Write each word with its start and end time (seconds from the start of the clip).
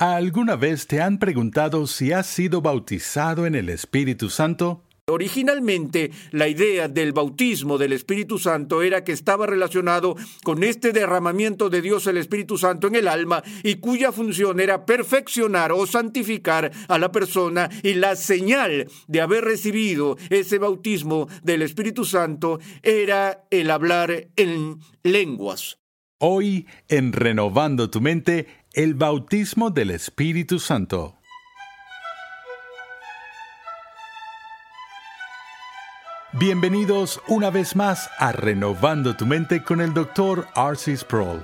¿Alguna 0.00 0.56
vez 0.56 0.86
te 0.86 1.02
han 1.02 1.18
preguntado 1.18 1.86
si 1.86 2.10
has 2.10 2.26
sido 2.26 2.62
bautizado 2.62 3.44
en 3.44 3.54
el 3.54 3.68
Espíritu 3.68 4.30
Santo? 4.30 4.82
Originalmente, 5.08 6.10
la 6.30 6.48
idea 6.48 6.88
del 6.88 7.12
bautismo 7.12 7.76
del 7.76 7.92
Espíritu 7.92 8.38
Santo 8.38 8.80
era 8.80 9.04
que 9.04 9.12
estaba 9.12 9.46
relacionado 9.46 10.16
con 10.42 10.64
este 10.64 10.92
derramamiento 10.92 11.68
de 11.68 11.82
Dios 11.82 12.06
el 12.06 12.16
Espíritu 12.16 12.56
Santo 12.56 12.86
en 12.86 12.94
el 12.94 13.08
alma 13.08 13.42
y 13.62 13.74
cuya 13.74 14.10
función 14.10 14.58
era 14.58 14.86
perfeccionar 14.86 15.70
o 15.70 15.86
santificar 15.86 16.70
a 16.88 16.98
la 16.98 17.12
persona 17.12 17.68
y 17.82 17.92
la 17.92 18.16
señal 18.16 18.88
de 19.06 19.20
haber 19.20 19.44
recibido 19.44 20.16
ese 20.30 20.56
bautismo 20.56 21.28
del 21.42 21.60
Espíritu 21.60 22.06
Santo 22.06 22.58
era 22.82 23.44
el 23.50 23.70
hablar 23.70 24.28
en 24.36 24.78
lenguas. 25.02 25.76
Hoy, 26.22 26.66
en 26.88 27.14
Renovando 27.14 27.88
tu 27.88 28.02
Mente, 28.02 28.46
el 28.72 28.94
bautismo 28.94 29.70
del 29.70 29.90
Espíritu 29.90 30.60
Santo. 30.60 31.16
Bienvenidos 36.32 37.20
una 37.26 37.50
vez 37.50 37.74
más 37.74 38.08
a 38.18 38.30
Renovando 38.30 39.16
tu 39.16 39.26
Mente 39.26 39.64
con 39.64 39.80
el 39.80 39.92
Dr. 39.92 40.46
Arcis 40.54 41.00
Sproul. 41.00 41.42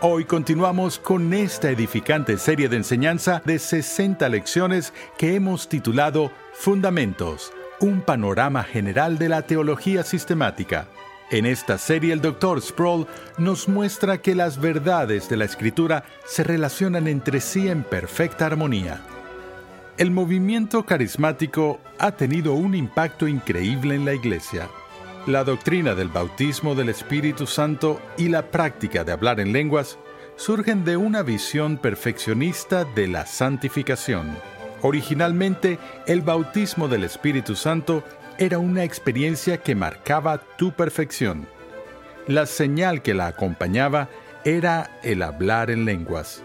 Hoy 0.00 0.24
continuamos 0.24 0.98
con 0.98 1.34
esta 1.34 1.70
edificante 1.70 2.38
serie 2.38 2.70
de 2.70 2.78
enseñanza 2.78 3.42
de 3.44 3.58
60 3.58 4.26
lecciones 4.30 4.94
que 5.18 5.34
hemos 5.34 5.68
titulado 5.68 6.32
Fundamentos, 6.54 7.52
un 7.78 8.00
panorama 8.00 8.64
general 8.64 9.18
de 9.18 9.28
la 9.28 9.42
teología 9.42 10.02
sistemática. 10.02 10.88
En 11.32 11.46
esta 11.46 11.78
serie 11.78 12.12
el 12.12 12.20
Dr. 12.20 12.60
Sproul 12.60 13.06
nos 13.38 13.66
muestra 13.66 14.20
que 14.20 14.34
las 14.34 14.60
verdades 14.60 15.30
de 15.30 15.38
la 15.38 15.46
escritura 15.46 16.04
se 16.26 16.44
relacionan 16.44 17.08
entre 17.08 17.40
sí 17.40 17.68
en 17.68 17.84
perfecta 17.84 18.44
armonía. 18.44 19.00
El 19.96 20.10
movimiento 20.10 20.84
carismático 20.84 21.80
ha 21.98 22.12
tenido 22.12 22.52
un 22.52 22.74
impacto 22.74 23.26
increíble 23.26 23.94
en 23.94 24.04
la 24.04 24.12
Iglesia. 24.12 24.68
La 25.26 25.42
doctrina 25.42 25.94
del 25.94 26.08
bautismo 26.08 26.74
del 26.74 26.90
Espíritu 26.90 27.46
Santo 27.46 27.98
y 28.18 28.28
la 28.28 28.50
práctica 28.50 29.02
de 29.02 29.12
hablar 29.12 29.40
en 29.40 29.54
lenguas 29.54 29.98
surgen 30.36 30.84
de 30.84 30.98
una 30.98 31.22
visión 31.22 31.78
perfeccionista 31.78 32.84
de 32.84 33.08
la 33.08 33.24
santificación. 33.24 34.36
Originalmente, 34.82 35.78
el 36.06 36.20
bautismo 36.20 36.88
del 36.88 37.04
Espíritu 37.04 37.56
Santo 37.56 38.04
era 38.38 38.58
una 38.58 38.84
experiencia 38.84 39.58
que 39.58 39.74
marcaba 39.74 40.38
tu 40.56 40.72
perfección. 40.72 41.46
La 42.26 42.46
señal 42.46 43.02
que 43.02 43.14
la 43.14 43.26
acompañaba 43.26 44.08
era 44.44 44.98
el 45.02 45.22
hablar 45.22 45.70
en 45.70 45.84
lenguas. 45.84 46.42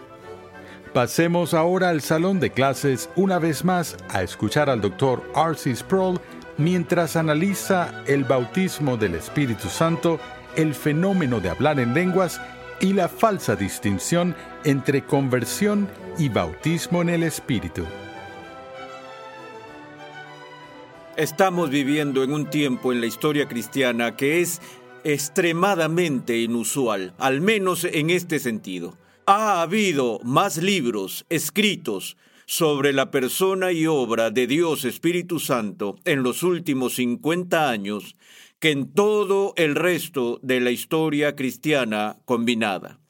Pasemos 0.92 1.54
ahora 1.54 1.90
al 1.90 2.00
salón 2.00 2.40
de 2.40 2.50
clases 2.50 3.10
una 3.14 3.38
vez 3.38 3.64
más 3.64 3.96
a 4.08 4.22
escuchar 4.22 4.70
al 4.70 4.80
Dr. 4.80 5.22
R.C. 5.34 5.76
Sproul 5.76 6.20
mientras 6.56 7.16
analiza 7.16 8.02
el 8.06 8.24
bautismo 8.24 8.96
del 8.96 9.14
Espíritu 9.14 9.68
Santo, 9.68 10.18
el 10.56 10.74
fenómeno 10.74 11.40
de 11.40 11.50
hablar 11.50 11.78
en 11.78 11.94
lenguas 11.94 12.40
y 12.80 12.92
la 12.92 13.08
falsa 13.08 13.56
distinción 13.56 14.34
entre 14.64 15.04
conversión 15.04 15.88
y 16.18 16.28
bautismo 16.28 17.02
en 17.02 17.10
el 17.10 17.22
Espíritu. 17.22 17.84
Estamos 21.18 21.70
viviendo 21.70 22.22
en 22.22 22.32
un 22.32 22.48
tiempo 22.48 22.92
en 22.92 23.00
la 23.00 23.08
historia 23.08 23.48
cristiana 23.48 24.14
que 24.14 24.40
es 24.40 24.62
extremadamente 25.02 26.38
inusual, 26.38 27.12
al 27.18 27.40
menos 27.40 27.82
en 27.82 28.10
este 28.10 28.38
sentido. 28.38 28.96
Ha 29.26 29.60
habido 29.60 30.20
más 30.22 30.58
libros 30.58 31.26
escritos 31.28 32.16
sobre 32.46 32.92
la 32.92 33.10
persona 33.10 33.72
y 33.72 33.88
obra 33.88 34.30
de 34.30 34.46
Dios 34.46 34.84
Espíritu 34.84 35.40
Santo 35.40 35.96
en 36.04 36.22
los 36.22 36.44
últimos 36.44 36.94
50 36.94 37.68
años 37.68 38.14
que 38.60 38.70
en 38.70 38.92
todo 38.92 39.54
el 39.56 39.74
resto 39.74 40.38
de 40.44 40.60
la 40.60 40.70
historia 40.70 41.34
cristiana 41.34 42.18
combinada. 42.26 43.00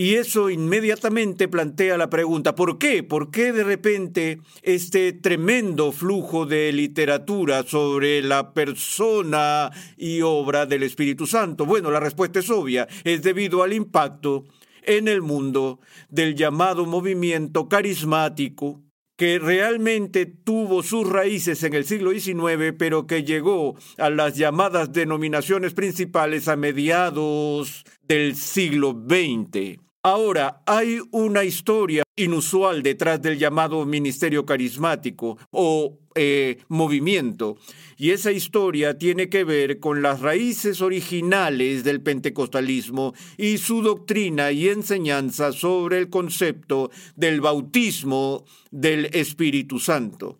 Y 0.00 0.14
eso 0.14 0.48
inmediatamente 0.48 1.46
plantea 1.46 1.98
la 1.98 2.08
pregunta, 2.08 2.54
¿por 2.54 2.78
qué? 2.78 3.02
¿Por 3.02 3.30
qué 3.30 3.52
de 3.52 3.64
repente 3.64 4.40
este 4.62 5.12
tremendo 5.12 5.92
flujo 5.92 6.46
de 6.46 6.72
literatura 6.72 7.64
sobre 7.64 8.22
la 8.22 8.54
persona 8.54 9.70
y 9.98 10.22
obra 10.22 10.64
del 10.64 10.84
Espíritu 10.84 11.26
Santo? 11.26 11.66
Bueno, 11.66 11.90
la 11.90 12.00
respuesta 12.00 12.38
es 12.38 12.48
obvia, 12.48 12.88
es 13.04 13.20
debido 13.22 13.62
al 13.62 13.74
impacto 13.74 14.46
en 14.84 15.06
el 15.06 15.20
mundo 15.20 15.80
del 16.08 16.34
llamado 16.34 16.86
movimiento 16.86 17.68
carismático 17.68 18.80
que 19.18 19.38
realmente 19.38 20.24
tuvo 20.24 20.82
sus 20.82 21.06
raíces 21.06 21.62
en 21.62 21.74
el 21.74 21.84
siglo 21.84 22.12
XIX, 22.12 22.72
pero 22.78 23.06
que 23.06 23.22
llegó 23.22 23.76
a 23.98 24.08
las 24.08 24.34
llamadas 24.34 24.94
denominaciones 24.94 25.74
principales 25.74 26.48
a 26.48 26.56
mediados 26.56 27.84
del 28.08 28.34
siglo 28.34 28.92
XX. 28.92 29.89
Ahora, 30.02 30.62
hay 30.64 30.98
una 31.10 31.44
historia 31.44 32.04
inusual 32.16 32.82
detrás 32.82 33.20
del 33.20 33.38
llamado 33.38 33.84
ministerio 33.84 34.46
carismático 34.46 35.36
o 35.50 35.98
eh, 36.14 36.56
movimiento, 36.68 37.58
y 37.98 38.12
esa 38.12 38.32
historia 38.32 38.96
tiene 38.96 39.28
que 39.28 39.44
ver 39.44 39.78
con 39.78 40.00
las 40.00 40.20
raíces 40.20 40.80
originales 40.80 41.84
del 41.84 42.00
pentecostalismo 42.00 43.12
y 43.36 43.58
su 43.58 43.82
doctrina 43.82 44.52
y 44.52 44.68
enseñanza 44.68 45.52
sobre 45.52 45.98
el 45.98 46.08
concepto 46.08 46.90
del 47.14 47.42
bautismo 47.42 48.46
del 48.70 49.04
Espíritu 49.12 49.78
Santo. 49.78 50.38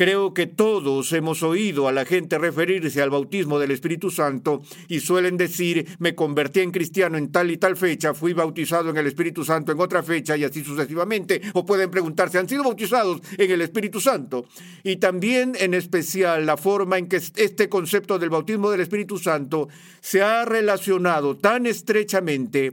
Creo 0.00 0.32
que 0.32 0.46
todos 0.46 1.12
hemos 1.12 1.42
oído 1.42 1.86
a 1.86 1.92
la 1.92 2.06
gente 2.06 2.38
referirse 2.38 3.02
al 3.02 3.10
bautismo 3.10 3.58
del 3.58 3.70
Espíritu 3.70 4.10
Santo 4.10 4.62
y 4.88 5.00
suelen 5.00 5.36
decir, 5.36 5.86
me 5.98 6.14
convertí 6.14 6.60
en 6.60 6.70
cristiano 6.70 7.18
en 7.18 7.30
tal 7.30 7.50
y 7.50 7.58
tal 7.58 7.76
fecha, 7.76 8.14
fui 8.14 8.32
bautizado 8.32 8.88
en 8.88 8.96
el 8.96 9.06
Espíritu 9.06 9.44
Santo 9.44 9.72
en 9.72 9.80
otra 9.80 10.02
fecha 10.02 10.38
y 10.38 10.44
así 10.44 10.64
sucesivamente. 10.64 11.42
O 11.52 11.66
pueden 11.66 11.90
preguntarse, 11.90 12.38
¿han 12.38 12.48
sido 12.48 12.64
bautizados 12.64 13.20
en 13.36 13.50
el 13.50 13.60
Espíritu 13.60 14.00
Santo? 14.00 14.46
Y 14.84 14.96
también 14.96 15.52
en 15.60 15.74
especial 15.74 16.46
la 16.46 16.56
forma 16.56 16.96
en 16.96 17.06
que 17.06 17.16
este 17.16 17.68
concepto 17.68 18.18
del 18.18 18.30
bautismo 18.30 18.70
del 18.70 18.80
Espíritu 18.80 19.18
Santo 19.18 19.68
se 20.00 20.22
ha 20.22 20.46
relacionado 20.46 21.36
tan 21.36 21.66
estrechamente 21.66 22.72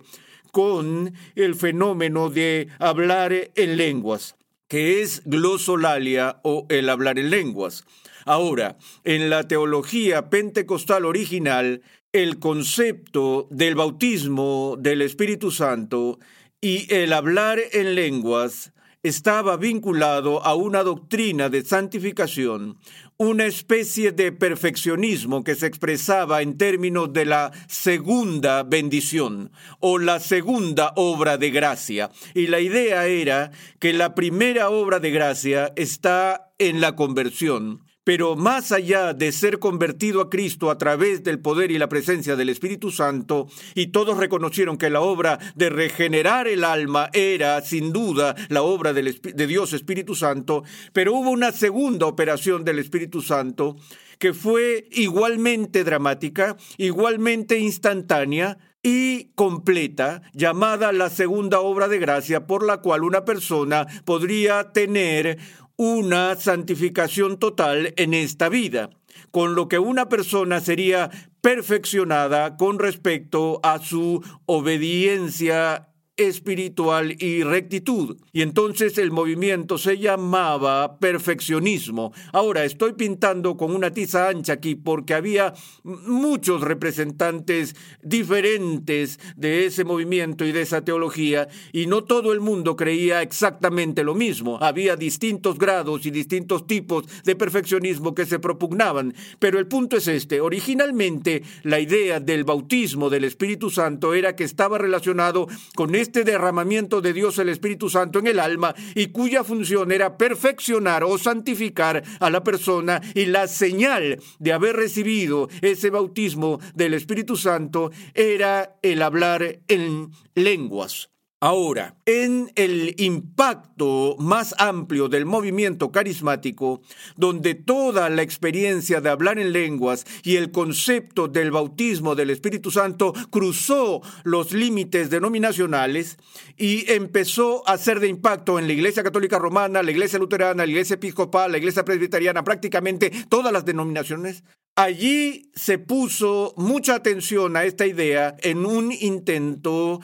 con 0.54 1.12
el 1.36 1.56
fenómeno 1.56 2.30
de 2.30 2.70
hablar 2.80 3.34
en 3.54 3.76
lenguas 3.76 4.37
que 4.68 5.02
es 5.02 5.22
glosolalia 5.26 6.40
o 6.44 6.66
el 6.70 6.90
hablar 6.90 7.20
en 7.20 7.30
lenguas. 7.30 7.86
Ahora, 8.26 8.78
en 9.04 9.30
la 9.30 9.48
teología 9.48 10.30
pentecostal 10.30 11.06
original, 11.06 11.82
el 12.12 12.40
concepto 12.40 13.48
del 13.52 13.76
bautismo 13.76 14.76
del 14.80 15.02
Espíritu 15.02 15.52
Santo 15.52 16.20
y 16.60 16.94
el 16.94 17.14
hablar 17.14 17.60
en 17.72 17.96
lenguas 17.96 18.74
estaba 19.08 19.58
vinculado 19.58 20.44
a 20.46 20.56
una 20.56 20.84
doctrina 20.84 21.50
de 21.50 21.64
santificación, 21.64 22.78
una 23.18 23.46
especie 23.46 24.12
de 24.12 24.32
perfeccionismo 24.32 25.44
que 25.44 25.56
se 25.56 25.66
expresaba 25.66 26.42
en 26.42 26.58
términos 26.58 27.12
de 27.14 27.26
la 27.26 27.52
segunda 27.68 28.64
bendición 28.64 29.52
o 29.80 29.98
la 29.98 30.20
segunda 30.20 30.94
obra 30.96 31.38
de 31.38 31.50
gracia. 31.50 32.12
Y 32.34 32.48
la 32.48 32.60
idea 32.60 33.08
era 33.08 33.52
que 33.80 33.94
la 33.94 34.14
primera 34.14 34.70
obra 34.70 35.00
de 35.00 35.12
gracia 35.12 35.74
está 35.76 36.52
en 36.60 36.82
la 36.82 36.96
conversión 36.96 37.87
pero 38.08 38.38
más 38.38 38.72
allá 38.72 39.14
de 39.14 39.34
ser 39.34 39.60
convertido 39.60 40.22
a 40.22 40.30
Cristo 40.30 40.72
a 40.72 40.78
través 40.78 41.26
del 41.26 41.42
poder 41.42 41.72
y 41.72 41.78
la 41.78 41.90
presencia 41.90 42.38
del 42.38 42.48
Espíritu 42.48 42.90
Santo, 42.90 43.50
y 43.76 43.88
todos 43.88 44.16
reconocieron 44.16 44.78
que 44.78 44.90
la 44.90 45.02
obra 45.02 45.40
de 45.56 45.70
regenerar 45.70 46.48
el 46.48 46.64
alma 46.64 47.10
era 47.12 47.60
sin 47.60 47.92
duda 47.92 48.34
la 48.48 48.62
obra 48.62 48.94
de 48.94 49.48
Dios 49.48 49.74
Espíritu 49.74 50.16
Santo, 50.16 50.64
pero 50.94 51.16
hubo 51.16 51.32
una 51.32 51.52
segunda 51.52 52.06
operación 52.06 52.64
del 52.64 52.80
Espíritu 52.80 53.22
Santo 53.22 53.76
que 54.20 54.34
fue 54.34 54.88
igualmente 54.94 55.84
dramática, 55.84 56.56
igualmente 56.78 57.60
instantánea, 57.60 58.58
y 58.84 59.34
completa, 59.36 60.22
llamada 60.34 60.94
la 60.94 61.10
segunda 61.10 61.60
obra 61.60 61.90
de 61.90 62.00
gracia, 62.00 62.48
por 62.48 62.66
la 62.66 62.78
cual 62.78 63.04
una 63.04 63.26
persona 63.26 63.86
podría 64.06 64.72
tener 64.72 65.40
una 65.78 66.36
santificación 66.36 67.38
total 67.38 67.94
en 67.98 68.14
esta 68.16 68.50
vida, 68.50 68.90
con 69.32 69.54
lo 69.54 69.68
que 69.68 69.78
una 69.78 70.10
persona 70.10 70.60
sería 70.60 71.12
perfeccionada 71.42 72.58
con 72.58 72.80
respecto 72.80 73.60
a 73.64 73.80
su 73.80 74.24
obediencia 74.48 75.90
espiritual 76.18 77.16
y 77.20 77.44
rectitud. 77.44 78.18
Y 78.34 78.42
entonces 78.42 78.98
el 78.98 79.12
movimiento 79.12 79.78
se 79.78 80.00
llamaba 80.00 80.98
perfeccionismo. 81.00 82.12
Ahora 82.34 82.66
estoy 82.66 82.94
pintando 82.94 83.56
con 83.56 83.74
una 83.74 83.92
tiza 83.92 84.28
ancha 84.28 84.54
aquí 84.54 84.76
porque 84.76 85.14
había 85.14 85.54
muchos 85.84 86.62
representantes 86.62 87.76
diferentes 88.02 89.20
de 89.36 89.68
ese 89.68 89.84
movimiento 89.84 90.44
y 90.44 90.52
de 90.52 90.64
esa 90.64 90.82
teología 90.82 91.48
y 91.72 91.86
no 91.86 92.04
todo 92.04 92.34
el 92.34 92.40
mundo 92.40 92.76
creía 92.76 93.22
exactamente 93.22 94.04
lo 94.04 94.16
mismo. 94.16 94.58
Había 94.62 94.96
distintos 94.96 95.58
grados 95.58 96.06
y 96.06 96.12
distintos 96.12 96.66
tipos 96.66 97.06
de 97.24 97.36
perfeccionismo 97.36 98.16
que 98.16 98.26
se 98.26 98.40
propugnaban. 98.40 99.14
Pero 99.40 99.60
el 99.60 99.68
punto 99.68 99.98
es 99.98 100.08
este. 100.08 100.42
Originalmente 100.42 101.44
la 101.64 101.80
idea 101.80 102.20
del 102.20 102.44
bautismo 102.44 103.10
del 103.10 103.24
Espíritu 103.24 103.70
Santo 103.70 104.14
era 104.14 104.36
que 104.36 104.44
estaba 104.44 104.78
relacionado 104.78 105.48
con 105.76 105.94
este 106.08 106.24
derramamiento 106.24 107.02
de 107.02 107.12
Dios 107.12 107.38
el 107.38 107.50
Espíritu 107.50 107.90
Santo 107.90 108.20
en 108.20 108.28
el 108.28 108.40
alma 108.40 108.74
y 108.96 109.08
cuya 109.08 109.44
función 109.44 109.92
era 109.92 110.18
perfeccionar 110.18 111.04
o 111.04 111.18
santificar 111.18 112.02
a 112.22 112.30
la 112.30 112.46
persona 112.46 113.02
y 113.14 113.26
la 113.26 113.48
señal 113.48 114.18
de 114.40 114.54
haber 114.54 114.78
recibido 114.78 115.50
ese 115.62 115.90
bautismo 115.90 116.60
del 116.74 116.94
Espíritu 116.94 117.36
Santo 117.36 117.92
era 118.14 118.78
el 118.82 119.02
hablar 119.02 119.60
en 119.68 120.12
lenguas. 120.34 121.10
Ahora, 121.40 121.96
en 122.08 122.52
el 122.56 122.96
impacto 122.98 124.16
más 124.18 124.56
amplio 124.58 125.08
del 125.08 125.28
movimiento 125.28 125.92
carismático, 125.92 126.82
donde 127.16 127.54
toda 127.54 128.10
la 128.10 128.24
experiencia 128.24 129.02
de 129.02 129.12
hablar 129.12 129.38
en 129.38 129.54
lenguas 129.54 130.08
y 130.24 130.38
el 130.38 130.50
concepto 130.50 131.28
del 131.28 131.52
bautismo 131.52 132.16
del 132.16 132.32
Espíritu 132.32 132.72
Santo 132.72 133.14
cruzó 133.30 134.02
los 134.24 134.52
límites 134.52 135.12
denominacionales 135.12 136.18
y 136.58 136.92
empezó 136.92 137.62
a 137.70 137.78
ser 137.78 138.00
de 138.00 138.08
impacto 138.08 138.58
en 138.58 138.66
la 138.66 138.74
Iglesia 138.74 139.04
Católica 139.04 139.38
Romana, 139.38 139.84
la 139.84 139.92
Iglesia 139.92 140.18
Luterana, 140.18 140.66
la 140.66 140.72
Iglesia 140.72 140.96
Episcopal, 140.96 141.52
la 141.52 141.60
Iglesia 141.60 141.86
Presbiteriana, 141.86 142.44
prácticamente 142.44 143.12
todas 143.30 143.54
las 143.54 143.64
denominaciones, 143.64 144.44
allí 144.76 145.52
se 145.54 145.78
puso 145.78 146.56
mucha 146.58 146.96
atención 146.96 147.58
a 147.58 147.66
esta 147.66 147.86
idea 147.86 148.36
en 148.42 148.66
un 148.66 148.92
intento 148.92 150.00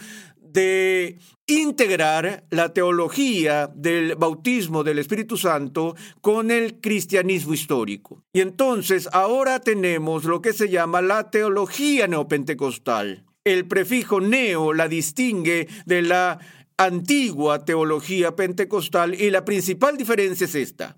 de 0.53 1.17
integrar 1.47 2.45
la 2.51 2.73
teología 2.73 3.69
del 3.73 4.15
bautismo 4.15 4.83
del 4.83 4.99
Espíritu 4.99 5.35
Santo 5.35 5.95
con 6.21 6.51
el 6.51 6.79
cristianismo 6.79 7.53
histórico. 7.53 8.23
Y 8.31 8.41
entonces 8.41 9.09
ahora 9.11 9.59
tenemos 9.59 10.23
lo 10.25 10.41
que 10.41 10.53
se 10.53 10.69
llama 10.69 11.01
la 11.01 11.29
teología 11.31 12.07
neopentecostal. 12.07 13.25
El 13.43 13.67
prefijo 13.67 14.21
neo 14.21 14.73
la 14.73 14.87
distingue 14.87 15.67
de 15.85 16.01
la 16.01 16.39
antigua 16.77 17.65
teología 17.65 18.35
pentecostal 18.35 19.19
y 19.19 19.29
la 19.29 19.43
principal 19.43 19.97
diferencia 19.97 20.45
es 20.45 20.55
esta 20.55 20.95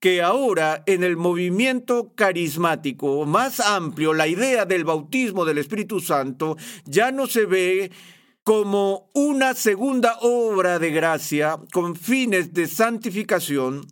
que 0.00 0.22
ahora 0.22 0.84
en 0.86 1.02
el 1.02 1.16
movimiento 1.16 2.12
carismático 2.14 3.26
más 3.26 3.58
amplio, 3.58 4.14
la 4.14 4.28
idea 4.28 4.64
del 4.64 4.84
bautismo 4.84 5.44
del 5.44 5.58
Espíritu 5.58 5.98
Santo 6.00 6.56
ya 6.84 7.10
no 7.10 7.26
se 7.26 7.46
ve 7.46 7.90
como 8.48 9.10
una 9.12 9.52
segunda 9.52 10.16
obra 10.22 10.78
de 10.78 10.90
gracia 10.90 11.58
con 11.70 11.94
fines 11.94 12.54
de 12.54 12.66
santificación, 12.66 13.86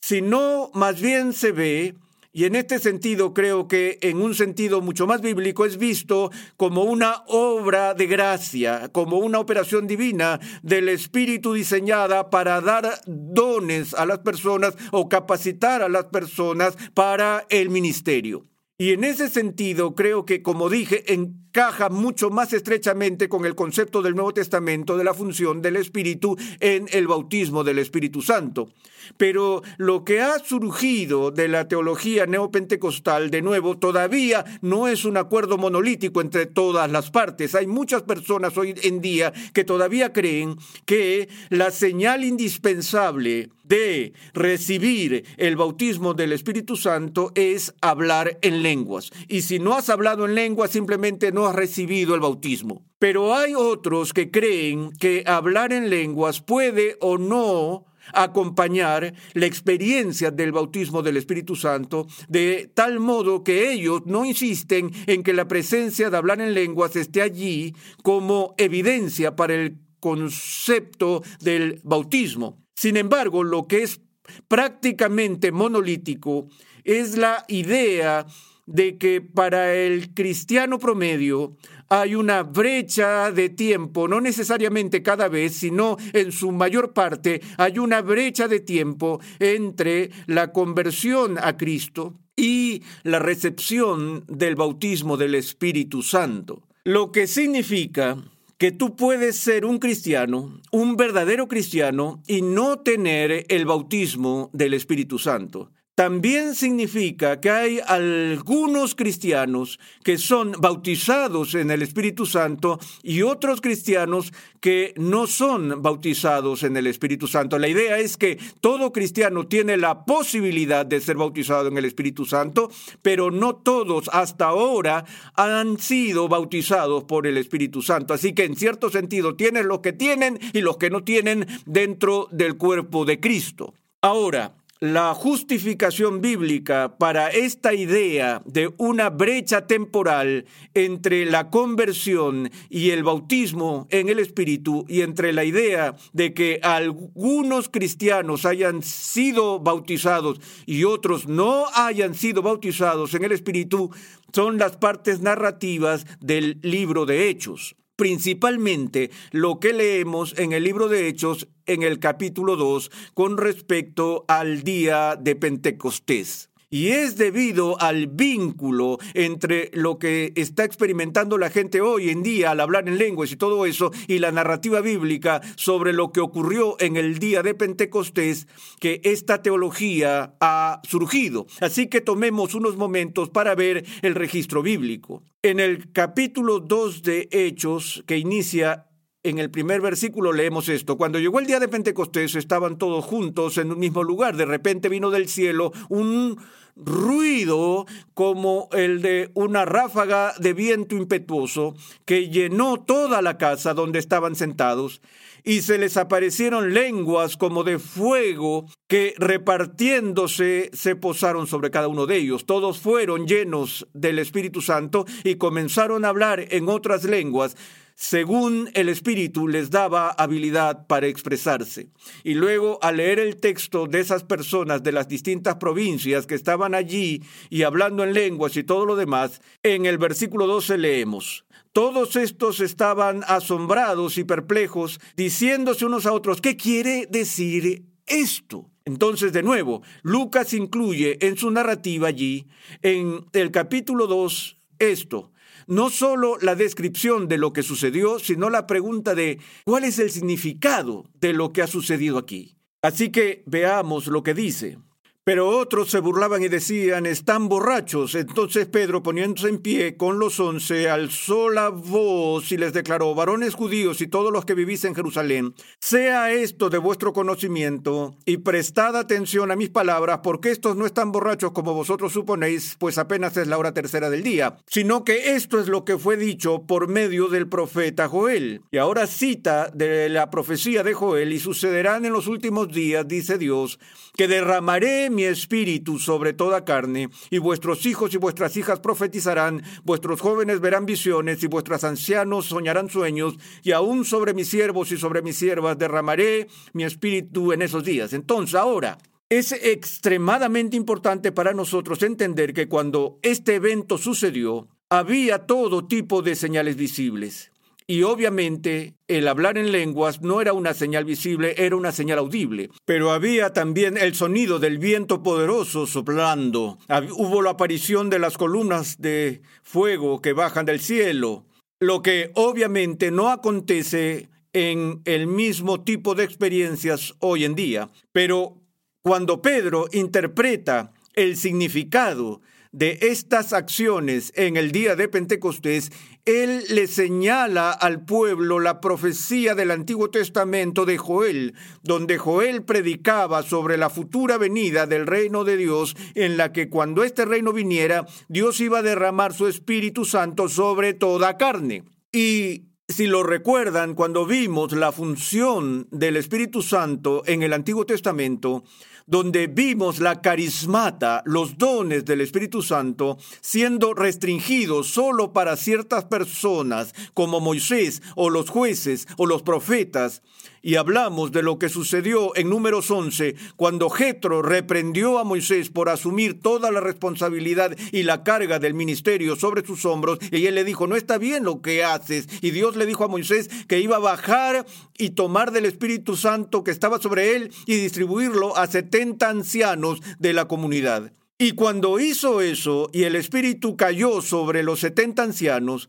sino 0.00 0.70
más 0.72 1.02
bien 1.02 1.34
se 1.34 1.52
ve, 1.52 1.96
y 2.32 2.46
en 2.46 2.54
este 2.54 2.78
sentido 2.78 3.34
creo 3.34 3.68
que 3.68 3.98
en 4.00 4.22
un 4.22 4.34
sentido 4.34 4.80
mucho 4.80 5.06
más 5.06 5.20
bíblico 5.20 5.66
es 5.66 5.76
visto 5.76 6.30
como 6.56 6.84
una 6.84 7.24
obra 7.26 7.92
de 7.92 8.06
gracia, 8.06 8.88
como 8.90 9.18
una 9.18 9.38
operación 9.38 9.86
divina 9.86 10.40
del 10.62 10.88
Espíritu 10.88 11.52
diseñada 11.52 12.30
para 12.30 12.62
dar 12.62 13.02
dones 13.04 13.92
a 13.92 14.06
las 14.06 14.20
personas 14.20 14.78
o 14.92 15.10
capacitar 15.10 15.82
a 15.82 15.90
las 15.90 16.06
personas 16.06 16.74
para 16.94 17.44
el 17.50 17.68
ministerio. 17.68 18.46
Y 18.78 18.92
en 18.92 19.04
ese 19.04 19.28
sentido 19.28 19.94
creo 19.94 20.24
que, 20.24 20.40
como 20.40 20.70
dije, 20.70 21.12
encaja 21.50 21.88
mucho 21.88 22.30
más 22.30 22.52
estrechamente 22.52 23.28
con 23.28 23.44
el 23.44 23.56
concepto 23.56 24.02
del 24.02 24.14
Nuevo 24.14 24.32
Testamento 24.32 24.96
de 24.96 25.02
la 25.02 25.14
función 25.14 25.60
del 25.60 25.76
Espíritu 25.76 26.36
en 26.60 26.86
el 26.92 27.08
bautismo 27.08 27.64
del 27.64 27.80
Espíritu 27.80 28.22
Santo. 28.22 28.68
Pero 29.16 29.62
lo 29.76 30.04
que 30.04 30.20
ha 30.20 30.38
surgido 30.38 31.32
de 31.32 31.48
la 31.48 31.66
teología 31.66 32.26
neopentecostal, 32.26 33.30
de 33.32 33.42
nuevo, 33.42 33.78
todavía 33.78 34.44
no 34.60 34.86
es 34.86 35.04
un 35.04 35.16
acuerdo 35.16 35.58
monolítico 35.58 36.20
entre 36.20 36.46
todas 36.46 36.88
las 36.88 37.10
partes. 37.10 37.56
Hay 37.56 37.66
muchas 37.66 38.02
personas 38.02 38.56
hoy 38.56 38.74
en 38.82 39.00
día 39.00 39.32
que 39.52 39.64
todavía 39.64 40.12
creen 40.12 40.56
que 40.84 41.28
la 41.48 41.72
señal 41.72 42.22
indispensable 42.22 43.50
de 43.70 44.14
recibir 44.34 45.24
el 45.36 45.54
bautismo 45.54 46.12
del 46.12 46.32
Espíritu 46.32 46.76
Santo 46.76 47.30
es 47.36 47.72
hablar 47.80 48.36
en 48.42 48.64
lenguas. 48.64 49.12
Y 49.28 49.42
si 49.42 49.60
no 49.60 49.74
has 49.74 49.88
hablado 49.90 50.24
en 50.24 50.34
lenguas, 50.34 50.72
simplemente 50.72 51.30
no 51.30 51.39
has 51.46 51.54
recibido 51.54 52.14
el 52.14 52.20
bautismo. 52.20 52.84
Pero 52.98 53.34
hay 53.34 53.54
otros 53.54 54.12
que 54.12 54.30
creen 54.30 54.90
que 54.92 55.24
hablar 55.26 55.72
en 55.72 55.90
lenguas 55.90 56.40
puede 56.40 56.96
o 57.00 57.18
no 57.18 57.86
acompañar 58.12 59.14
la 59.34 59.46
experiencia 59.46 60.30
del 60.30 60.52
bautismo 60.52 61.02
del 61.02 61.16
Espíritu 61.16 61.56
Santo, 61.56 62.06
de 62.28 62.70
tal 62.74 62.98
modo 62.98 63.44
que 63.44 63.72
ellos 63.72 64.02
no 64.06 64.24
insisten 64.24 64.90
en 65.06 65.22
que 65.22 65.32
la 65.32 65.48
presencia 65.48 66.10
de 66.10 66.16
hablar 66.16 66.40
en 66.40 66.54
lenguas 66.54 66.96
esté 66.96 67.22
allí 67.22 67.74
como 68.02 68.54
evidencia 68.58 69.36
para 69.36 69.54
el 69.54 69.78
concepto 70.00 71.22
del 71.40 71.80
bautismo. 71.84 72.58
Sin 72.74 72.96
embargo, 72.96 73.44
lo 73.44 73.66
que 73.66 73.82
es 73.82 74.00
prácticamente 74.48 75.52
monolítico 75.52 76.48
es 76.84 77.16
la 77.16 77.44
idea 77.48 78.26
de 78.70 78.98
que 78.98 79.20
para 79.20 79.74
el 79.74 80.14
cristiano 80.14 80.78
promedio 80.78 81.56
hay 81.88 82.14
una 82.14 82.44
brecha 82.44 83.32
de 83.32 83.48
tiempo, 83.48 84.06
no 84.06 84.20
necesariamente 84.20 85.02
cada 85.02 85.28
vez, 85.28 85.54
sino 85.54 85.96
en 86.12 86.30
su 86.30 86.52
mayor 86.52 86.92
parte, 86.92 87.40
hay 87.58 87.78
una 87.78 88.00
brecha 88.00 88.46
de 88.46 88.60
tiempo 88.60 89.20
entre 89.40 90.10
la 90.26 90.52
conversión 90.52 91.36
a 91.38 91.56
Cristo 91.56 92.14
y 92.36 92.82
la 93.02 93.18
recepción 93.18 94.24
del 94.28 94.54
bautismo 94.54 95.16
del 95.16 95.34
Espíritu 95.34 96.02
Santo. 96.02 96.62
Lo 96.84 97.10
que 97.10 97.26
significa 97.26 98.16
que 98.56 98.70
tú 98.70 98.94
puedes 98.94 99.36
ser 99.36 99.64
un 99.64 99.78
cristiano, 99.78 100.60
un 100.70 100.96
verdadero 100.96 101.48
cristiano, 101.48 102.22
y 102.26 102.42
no 102.42 102.78
tener 102.80 103.46
el 103.48 103.64
bautismo 103.64 104.50
del 104.52 104.74
Espíritu 104.74 105.18
Santo. 105.18 105.72
También 106.00 106.54
significa 106.54 107.42
que 107.42 107.50
hay 107.50 107.80
algunos 107.86 108.94
cristianos 108.94 109.78
que 110.02 110.16
son 110.16 110.52
bautizados 110.52 111.54
en 111.54 111.70
el 111.70 111.82
Espíritu 111.82 112.24
Santo 112.24 112.80
y 113.02 113.20
otros 113.20 113.60
cristianos 113.60 114.32
que 114.60 114.94
no 114.96 115.26
son 115.26 115.82
bautizados 115.82 116.62
en 116.62 116.78
el 116.78 116.86
Espíritu 116.86 117.26
Santo. 117.26 117.58
La 117.58 117.68
idea 117.68 117.98
es 117.98 118.16
que 118.16 118.38
todo 118.62 118.94
cristiano 118.94 119.46
tiene 119.46 119.76
la 119.76 120.06
posibilidad 120.06 120.86
de 120.86 121.02
ser 121.02 121.18
bautizado 121.18 121.68
en 121.68 121.76
el 121.76 121.84
Espíritu 121.84 122.24
Santo, 122.24 122.70
pero 123.02 123.30
no 123.30 123.56
todos 123.56 124.08
hasta 124.10 124.46
ahora 124.46 125.04
han 125.34 125.78
sido 125.78 126.28
bautizados 126.28 127.04
por 127.04 127.26
el 127.26 127.36
Espíritu 127.36 127.82
Santo. 127.82 128.14
Así 128.14 128.32
que 128.32 128.44
en 128.44 128.56
cierto 128.56 128.88
sentido 128.88 129.36
tienen 129.36 129.68
los 129.68 129.80
que 129.80 129.92
tienen 129.92 130.40
y 130.54 130.62
los 130.62 130.78
que 130.78 130.88
no 130.88 131.04
tienen 131.04 131.46
dentro 131.66 132.26
del 132.30 132.56
cuerpo 132.56 133.04
de 133.04 133.20
Cristo. 133.20 133.74
Ahora, 134.00 134.54
la 134.80 135.12
justificación 135.12 136.22
bíblica 136.22 136.96
para 136.96 137.28
esta 137.28 137.74
idea 137.74 138.40
de 138.46 138.72
una 138.78 139.10
brecha 139.10 139.66
temporal 139.66 140.46
entre 140.72 141.26
la 141.26 141.50
conversión 141.50 142.50
y 142.70 142.88
el 142.88 143.04
bautismo 143.04 143.86
en 143.90 144.08
el 144.08 144.18
Espíritu 144.18 144.86
y 144.88 145.02
entre 145.02 145.34
la 145.34 145.44
idea 145.44 145.96
de 146.14 146.32
que 146.32 146.60
algunos 146.62 147.68
cristianos 147.68 148.46
hayan 148.46 148.82
sido 148.82 149.60
bautizados 149.60 150.40
y 150.64 150.84
otros 150.84 151.28
no 151.28 151.66
hayan 151.74 152.14
sido 152.14 152.40
bautizados 152.40 153.12
en 153.12 153.24
el 153.24 153.32
Espíritu 153.32 153.90
son 154.32 154.56
las 154.56 154.78
partes 154.78 155.20
narrativas 155.20 156.06
del 156.20 156.58
libro 156.62 157.04
de 157.04 157.28
Hechos 157.28 157.76
principalmente 158.00 159.10
lo 159.30 159.60
que 159.60 159.74
leemos 159.74 160.34
en 160.38 160.54
el 160.54 160.64
libro 160.64 160.88
de 160.88 161.06
Hechos 161.06 161.48
en 161.66 161.82
el 161.82 161.98
capítulo 161.98 162.56
2 162.56 162.90
con 163.12 163.36
respecto 163.36 164.24
al 164.26 164.62
día 164.62 165.16
de 165.20 165.36
Pentecostés. 165.36 166.49
Y 166.72 166.90
es 166.90 167.16
debido 167.16 167.80
al 167.82 168.06
vínculo 168.06 168.98
entre 169.14 169.72
lo 169.74 169.98
que 169.98 170.32
está 170.36 170.62
experimentando 170.62 171.36
la 171.36 171.50
gente 171.50 171.80
hoy 171.80 172.10
en 172.10 172.22
día 172.22 172.52
al 172.52 172.60
hablar 172.60 172.88
en 172.88 172.96
lenguas 172.96 173.32
y 173.32 173.36
todo 173.36 173.66
eso, 173.66 173.90
y 174.06 174.20
la 174.20 174.30
narrativa 174.30 174.80
bíblica 174.80 175.40
sobre 175.56 175.92
lo 175.92 176.12
que 176.12 176.20
ocurrió 176.20 176.76
en 176.78 176.96
el 176.96 177.18
día 177.18 177.42
de 177.42 177.54
Pentecostés, 177.54 178.46
que 178.78 179.00
esta 179.02 179.42
teología 179.42 180.36
ha 180.40 180.80
surgido. 180.88 181.48
Así 181.60 181.88
que 181.88 182.00
tomemos 182.00 182.54
unos 182.54 182.76
momentos 182.76 183.30
para 183.30 183.56
ver 183.56 183.84
el 184.02 184.14
registro 184.14 184.62
bíblico. 184.62 185.24
En 185.42 185.58
el 185.58 185.90
capítulo 185.90 186.60
2 186.60 187.02
de 187.02 187.28
Hechos, 187.32 188.04
que 188.06 188.16
inicia 188.16 188.86
en 189.22 189.38
el 189.38 189.50
primer 189.50 189.80
versículo 189.80 190.32
leemos 190.32 190.68
esto. 190.68 190.96
Cuando 190.96 191.18
llegó 191.18 191.40
el 191.40 191.46
día 191.46 191.60
de 191.60 191.68
Pentecostés 191.68 192.34
estaban 192.34 192.78
todos 192.78 193.04
juntos 193.04 193.58
en 193.58 193.70
un 193.70 193.78
mismo 193.78 194.02
lugar. 194.02 194.36
De 194.36 194.46
repente 194.46 194.88
vino 194.88 195.10
del 195.10 195.28
cielo 195.28 195.72
un 195.88 196.38
ruido 196.76 197.86
como 198.14 198.68
el 198.72 199.02
de 199.02 199.30
una 199.34 199.64
ráfaga 199.64 200.32
de 200.38 200.54
viento 200.54 200.96
impetuoso 200.96 201.74
que 202.06 202.30
llenó 202.30 202.80
toda 202.80 203.20
la 203.20 203.36
casa 203.36 203.74
donde 203.74 203.98
estaban 203.98 204.34
sentados, 204.34 205.02
y 205.44 205.62
se 205.62 205.78
les 205.78 205.96
aparecieron 205.96 206.74
lenguas 206.74 207.36
como 207.36 207.64
de 207.64 207.78
fuego 207.78 208.66
que 208.88 209.14
repartiéndose 209.18 210.70
se 210.72 210.96
posaron 210.96 211.46
sobre 211.46 211.70
cada 211.70 211.88
uno 211.88 212.06
de 212.06 212.16
ellos. 212.16 212.46
Todos 212.46 212.78
fueron 212.78 213.26
llenos 213.26 213.86
del 213.94 214.18
Espíritu 214.18 214.60
Santo 214.60 215.06
y 215.24 215.36
comenzaron 215.36 216.04
a 216.04 216.08
hablar 216.08 216.44
en 216.50 216.68
otras 216.68 217.04
lenguas 217.04 217.56
según 218.00 218.70
el 218.72 218.88
Espíritu 218.88 219.46
les 219.46 219.68
daba 219.68 220.08
habilidad 220.08 220.86
para 220.86 221.06
expresarse. 221.06 221.90
Y 222.24 222.32
luego, 222.32 222.78
al 222.80 222.96
leer 222.96 223.18
el 223.18 223.36
texto 223.36 223.86
de 223.86 224.00
esas 224.00 224.24
personas 224.24 224.82
de 224.82 224.90
las 224.90 225.06
distintas 225.06 225.56
provincias 225.56 226.26
que 226.26 226.34
estaban 226.34 226.74
allí 226.74 227.22
y 227.50 227.62
hablando 227.62 228.02
en 228.02 228.14
lenguas 228.14 228.56
y 228.56 228.64
todo 228.64 228.86
lo 228.86 228.96
demás, 228.96 229.42
en 229.62 229.84
el 229.84 229.98
versículo 229.98 230.46
12 230.46 230.78
leemos, 230.78 231.44
todos 231.74 232.16
estos 232.16 232.60
estaban 232.60 233.22
asombrados 233.26 234.16
y 234.16 234.24
perplejos, 234.24 234.98
diciéndose 235.14 235.84
unos 235.84 236.06
a 236.06 236.14
otros, 236.14 236.40
¿qué 236.40 236.56
quiere 236.56 237.06
decir 237.10 237.84
esto? 238.06 238.70
Entonces, 238.86 239.34
de 239.34 239.42
nuevo, 239.42 239.82
Lucas 240.00 240.54
incluye 240.54 241.18
en 241.20 241.36
su 241.36 241.50
narrativa 241.50 242.08
allí, 242.08 242.46
en 242.80 243.26
el 243.34 243.50
capítulo 243.50 244.06
2, 244.06 244.56
esto 244.78 245.30
no 245.70 245.88
solo 245.88 246.36
la 246.42 246.56
descripción 246.56 247.28
de 247.28 247.38
lo 247.38 247.52
que 247.52 247.62
sucedió, 247.62 248.18
sino 248.18 248.50
la 248.50 248.66
pregunta 248.66 249.14
de 249.14 249.38
cuál 249.64 249.84
es 249.84 250.00
el 250.00 250.10
significado 250.10 251.04
de 251.20 251.32
lo 251.32 251.52
que 251.52 251.62
ha 251.62 251.68
sucedido 251.68 252.18
aquí. 252.18 252.56
Así 252.82 253.10
que 253.10 253.44
veamos 253.46 254.08
lo 254.08 254.24
que 254.24 254.34
dice. 254.34 254.78
Pero 255.22 255.48
otros 255.48 255.90
se 255.90 256.00
burlaban 256.00 256.42
y 256.42 256.48
decían, 256.48 257.04
están 257.04 257.48
borrachos. 257.48 258.14
Entonces 258.14 258.66
Pedro, 258.66 259.02
poniéndose 259.02 259.48
en 259.48 259.58
pie 259.58 259.96
con 259.96 260.18
los 260.18 260.40
once, 260.40 260.88
alzó 260.88 261.50
la 261.50 261.68
voz 261.68 262.50
y 262.52 262.56
les 262.56 262.72
declaró, 262.72 263.14
varones 263.14 263.54
judíos 263.54 264.00
y 264.00 264.06
todos 264.06 264.32
los 264.32 264.46
que 264.46 264.54
vivís 264.54 264.84
en 264.84 264.94
Jerusalén, 264.94 265.54
sea 265.78 266.32
esto 266.32 266.70
de 266.70 266.78
vuestro 266.78 267.12
conocimiento 267.12 268.16
y 268.24 268.38
prestad 268.38 268.96
atención 268.96 269.50
a 269.50 269.56
mis 269.56 269.68
palabras, 269.68 270.20
porque 270.22 270.50
estos 270.50 270.76
no 270.76 270.86
están 270.86 271.12
borrachos 271.12 271.52
como 271.52 271.74
vosotros 271.74 272.12
suponéis, 272.12 272.76
pues 272.78 272.96
apenas 272.96 273.36
es 273.36 273.46
la 273.46 273.58
hora 273.58 273.74
tercera 273.74 274.08
del 274.08 274.22
día, 274.22 274.56
sino 274.66 275.04
que 275.04 275.34
esto 275.34 275.60
es 275.60 275.68
lo 275.68 275.84
que 275.84 275.98
fue 275.98 276.16
dicho 276.16 276.64
por 276.66 276.88
medio 276.88 277.28
del 277.28 277.46
profeta 277.46 278.08
Joel. 278.08 278.62
Y 278.70 278.78
ahora 278.78 279.06
cita 279.06 279.70
de 279.74 280.08
la 280.08 280.30
profecía 280.30 280.82
de 280.82 280.94
Joel, 280.94 281.32
y 281.32 281.40
sucederán 281.40 282.06
en 282.06 282.12
los 282.14 282.26
últimos 282.26 282.68
días, 282.68 283.06
dice 283.06 283.36
Dios, 283.36 283.78
que 284.16 284.28
derramaré 284.28 285.09
mi 285.14 285.24
espíritu 285.24 285.98
sobre 285.98 286.32
toda 286.32 286.64
carne, 286.64 287.10
y 287.30 287.38
vuestros 287.38 287.86
hijos 287.86 288.14
y 288.14 288.18
vuestras 288.18 288.56
hijas 288.56 288.80
profetizarán, 288.80 289.62
vuestros 289.84 290.20
jóvenes 290.20 290.60
verán 290.60 290.86
visiones, 290.86 291.42
y 291.42 291.46
vuestros 291.46 291.84
ancianos 291.84 292.46
soñarán 292.46 292.90
sueños, 292.90 293.36
y 293.62 293.72
aún 293.72 294.04
sobre 294.04 294.34
mis 294.34 294.48
siervos 294.48 294.92
y 294.92 294.96
sobre 294.96 295.22
mis 295.22 295.36
siervas 295.36 295.78
derramaré 295.78 296.48
mi 296.72 296.84
espíritu 296.84 297.52
en 297.52 297.62
esos 297.62 297.84
días. 297.84 298.12
Entonces, 298.12 298.54
ahora, 298.54 298.98
es 299.28 299.52
extremadamente 299.52 300.76
importante 300.76 301.30
para 301.30 301.52
nosotros 301.52 302.02
entender 302.02 302.52
que 302.52 302.68
cuando 302.68 303.20
este 303.22 303.54
evento 303.54 303.96
sucedió, 303.96 304.68
había 304.88 305.46
todo 305.46 305.86
tipo 305.86 306.20
de 306.20 306.34
señales 306.34 306.74
visibles. 306.74 307.52
Y 307.90 308.04
obviamente 308.04 308.94
el 309.08 309.26
hablar 309.26 309.58
en 309.58 309.72
lenguas 309.72 310.22
no 310.22 310.40
era 310.40 310.52
una 310.52 310.74
señal 310.74 311.04
visible, 311.04 311.56
era 311.58 311.74
una 311.74 311.90
señal 311.90 312.20
audible. 312.20 312.70
Pero 312.84 313.10
había 313.10 313.52
también 313.52 313.96
el 313.96 314.14
sonido 314.14 314.60
del 314.60 314.78
viento 314.78 315.24
poderoso 315.24 315.88
soplando. 315.88 316.78
Hubo 317.16 317.42
la 317.42 317.50
aparición 317.50 318.08
de 318.08 318.20
las 318.20 318.38
columnas 318.38 319.00
de 319.00 319.42
fuego 319.64 320.22
que 320.22 320.34
bajan 320.34 320.66
del 320.66 320.78
cielo. 320.78 321.46
Lo 321.80 322.00
que 322.00 322.30
obviamente 322.36 323.10
no 323.10 323.28
acontece 323.28 324.28
en 324.52 325.02
el 325.04 325.26
mismo 325.26 325.82
tipo 325.82 326.14
de 326.14 326.22
experiencias 326.22 327.16
hoy 327.18 327.44
en 327.44 327.56
día. 327.56 327.90
Pero 328.12 328.62
cuando 329.02 329.42
Pedro 329.42 329.86
interpreta 329.90 330.92
el 331.14 331.36
significado 331.36 332.40
de 332.72 332.98
estas 333.02 333.52
acciones 333.52 334.32
en 334.36 334.56
el 334.56 334.70
día 334.70 334.94
de 334.94 335.08
Pentecostés, 335.08 335.90
él 336.24 336.64
le 336.68 336.86
señala 336.86 337.72
al 337.72 338.04
pueblo 338.04 338.60
la 338.60 338.80
profecía 338.80 339.54
del 339.54 339.70
Antiguo 339.70 340.10
Testamento 340.10 340.84
de 340.86 340.98
Joel, 340.98 341.54
donde 341.82 342.18
Joel 342.18 342.62
predicaba 342.62 343.42
sobre 343.42 343.76
la 343.76 343.90
futura 343.90 344.38
venida 344.38 344.86
del 344.86 345.06
reino 345.06 345.44
de 345.44 345.56
Dios, 345.56 345.96
en 346.14 346.36
la 346.36 346.52
que 346.52 346.68
cuando 346.68 347.02
este 347.02 347.24
reino 347.24 347.52
viniera, 347.52 348.06
Dios 348.28 348.60
iba 348.60 348.78
a 348.78 348.82
derramar 348.82 349.34
su 349.34 349.48
Espíritu 349.48 350.04
Santo 350.04 350.48
sobre 350.48 350.94
toda 350.94 351.36
carne. 351.36 351.84
Y 352.12 352.66
si 352.90 353.06
lo 353.06 353.22
recuerdan, 353.22 353.94
cuando 353.94 354.26
vimos 354.26 354.72
la 354.72 354.92
función 354.92 355.86
del 355.90 356.16
Espíritu 356.16 356.60
Santo 356.60 357.22
en 357.26 357.42
el 357.42 357.52
Antiguo 357.52 357.86
Testamento, 357.86 358.64
donde 359.10 359.48
vimos 359.48 359.98
la 359.98 360.22
carismata, 360.22 361.22
los 361.26 361.58
dones 361.58 362.04
del 362.04 362.20
Espíritu 362.20 362.62
Santo, 362.62 363.18
siendo 363.40 363.92
restringidos 363.92 364.86
solo 364.86 365.32
para 365.32 365.56
ciertas 365.56 366.04
personas, 366.04 366.94
como 367.12 367.40
Moisés 367.40 368.02
o 368.14 368.30
los 368.30 368.48
jueces 368.48 369.08
o 369.16 369.26
los 369.26 369.42
profetas, 369.42 370.22
y 370.62 370.76
hablamos 370.76 371.32
de 371.32 371.42
lo 371.42 371.58
que 371.58 371.68
sucedió 371.68 372.36
en 372.36 372.50
números 372.50 372.90
11, 372.90 373.34
cuando 373.56 373.90
Jetro 373.90 374.42
reprendió 374.42 375.18
a 375.18 375.24
Moisés 375.24 375.70
por 375.70 375.88
asumir 375.88 376.40
toda 376.40 376.70
la 376.70 376.80
responsabilidad 376.80 377.76
y 377.92 378.02
la 378.02 378.22
carga 378.22 378.58
del 378.58 378.74
ministerio 378.74 379.36
sobre 379.36 379.64
sus 379.64 379.84
hombros, 379.84 380.18
y 380.30 380.46
él 380.46 380.54
le 380.54 380.64
dijo, 380.64 380.86
no 380.86 380.96
está 380.96 381.18
bien 381.18 381.44
lo 381.44 381.62
que 381.62 381.84
haces, 381.84 382.28
y 382.40 382.50
Dios 382.50 382.76
le 382.76 382.86
dijo 382.86 383.04
a 383.04 383.08
Moisés 383.08 383.48
que 383.66 383.80
iba 383.80 383.96
a 383.96 384.00
bajar 384.00 384.66
y 384.98 385.10
tomar 385.10 385.52
del 385.52 385.66
Espíritu 385.66 386.16
Santo 386.16 386.64
que 386.64 386.70
estaba 386.70 387.00
sobre 387.00 387.36
él 387.36 387.52
y 387.66 387.76
distribuirlo 387.76 388.56
a 388.56 388.66
70 388.66 389.28
ancianos 389.28 390.00
de 390.18 390.32
la 390.32 390.46
comunidad. 390.46 391.12
Y 391.38 391.52
cuando 391.52 391.98
hizo 391.98 392.42
eso 392.42 392.90
y 392.92 393.04
el 393.04 393.16
Espíritu 393.16 393.74
cayó 393.74 394.20
sobre 394.20 394.62
los 394.62 394.80
70 394.80 395.22
ancianos, 395.22 395.88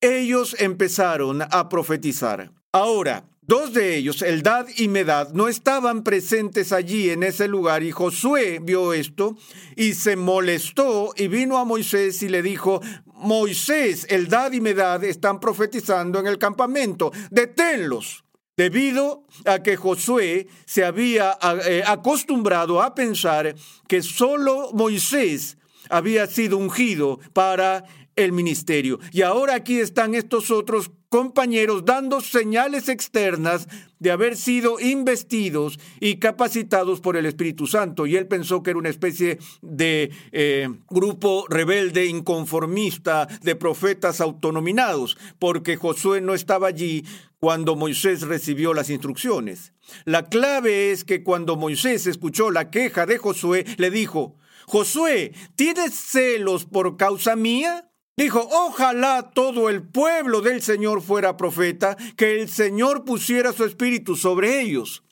ellos 0.00 0.54
empezaron 0.60 1.42
a 1.42 1.68
profetizar. 1.68 2.52
Ahora, 2.70 3.24
Dos 3.46 3.74
de 3.74 3.96
ellos, 3.96 4.22
Eldad 4.22 4.66
y 4.78 4.88
Medad, 4.88 5.34
no 5.34 5.48
estaban 5.48 6.02
presentes 6.02 6.72
allí 6.72 7.10
en 7.10 7.22
ese 7.22 7.46
lugar 7.46 7.82
y 7.82 7.90
Josué 7.90 8.58
vio 8.62 8.94
esto 8.94 9.36
y 9.76 9.92
se 9.92 10.16
molestó 10.16 11.12
y 11.14 11.28
vino 11.28 11.58
a 11.58 11.66
Moisés 11.66 12.22
y 12.22 12.30
le 12.30 12.40
dijo, 12.40 12.80
Moisés, 13.04 14.06
Eldad 14.08 14.52
y 14.52 14.62
Medad 14.62 15.04
están 15.04 15.40
profetizando 15.40 16.20
en 16.20 16.26
el 16.26 16.38
campamento, 16.38 17.12
deténlos. 17.30 18.24
Debido 18.56 19.26
a 19.44 19.58
que 19.62 19.76
Josué 19.76 20.46
se 20.64 20.84
había 20.84 21.36
eh, 21.66 21.82
acostumbrado 21.84 22.80
a 22.80 22.94
pensar 22.94 23.54
que 23.88 24.00
solo 24.00 24.70
Moisés 24.72 25.58
había 25.90 26.26
sido 26.28 26.56
ungido 26.56 27.18
para 27.32 27.84
el 28.16 28.32
ministerio. 28.32 29.00
Y 29.12 29.22
ahora 29.22 29.56
aquí 29.56 29.80
están 29.80 30.14
estos 30.14 30.50
otros 30.50 30.92
compañeros 31.14 31.84
dando 31.84 32.20
señales 32.20 32.88
externas 32.88 33.68
de 34.00 34.10
haber 34.10 34.36
sido 34.36 34.80
investidos 34.80 35.78
y 36.00 36.16
capacitados 36.16 37.00
por 37.00 37.16
el 37.16 37.24
Espíritu 37.24 37.68
Santo. 37.68 38.04
Y 38.04 38.16
él 38.16 38.26
pensó 38.26 38.64
que 38.64 38.70
era 38.70 38.80
una 38.80 38.88
especie 38.88 39.38
de 39.62 40.10
eh, 40.32 40.68
grupo 40.90 41.46
rebelde, 41.48 42.06
inconformista, 42.06 43.28
de 43.42 43.54
profetas 43.54 44.20
autonominados, 44.20 45.16
porque 45.38 45.76
Josué 45.76 46.20
no 46.20 46.34
estaba 46.34 46.66
allí 46.66 47.04
cuando 47.38 47.76
Moisés 47.76 48.22
recibió 48.22 48.74
las 48.74 48.90
instrucciones. 48.90 49.72
La 50.04 50.24
clave 50.24 50.90
es 50.90 51.04
que 51.04 51.22
cuando 51.22 51.54
Moisés 51.54 52.08
escuchó 52.08 52.50
la 52.50 52.70
queja 52.70 53.06
de 53.06 53.18
Josué, 53.18 53.64
le 53.76 53.92
dijo, 53.92 54.34
Josué, 54.66 55.32
¿tienes 55.54 55.94
celos 55.94 56.64
por 56.64 56.96
causa 56.96 57.36
mía? 57.36 57.88
Dijo, 58.16 58.48
ojalá 58.48 59.32
todo 59.34 59.68
el 59.68 59.82
pueblo 59.82 60.40
del 60.40 60.62
Señor 60.62 61.02
fuera 61.02 61.36
profeta, 61.36 61.96
que 62.16 62.40
el 62.40 62.48
Señor 62.48 63.04
pusiera 63.04 63.52
su 63.52 63.64
espíritu 63.64 64.14
sobre 64.14 64.60
ellos. 64.60 65.02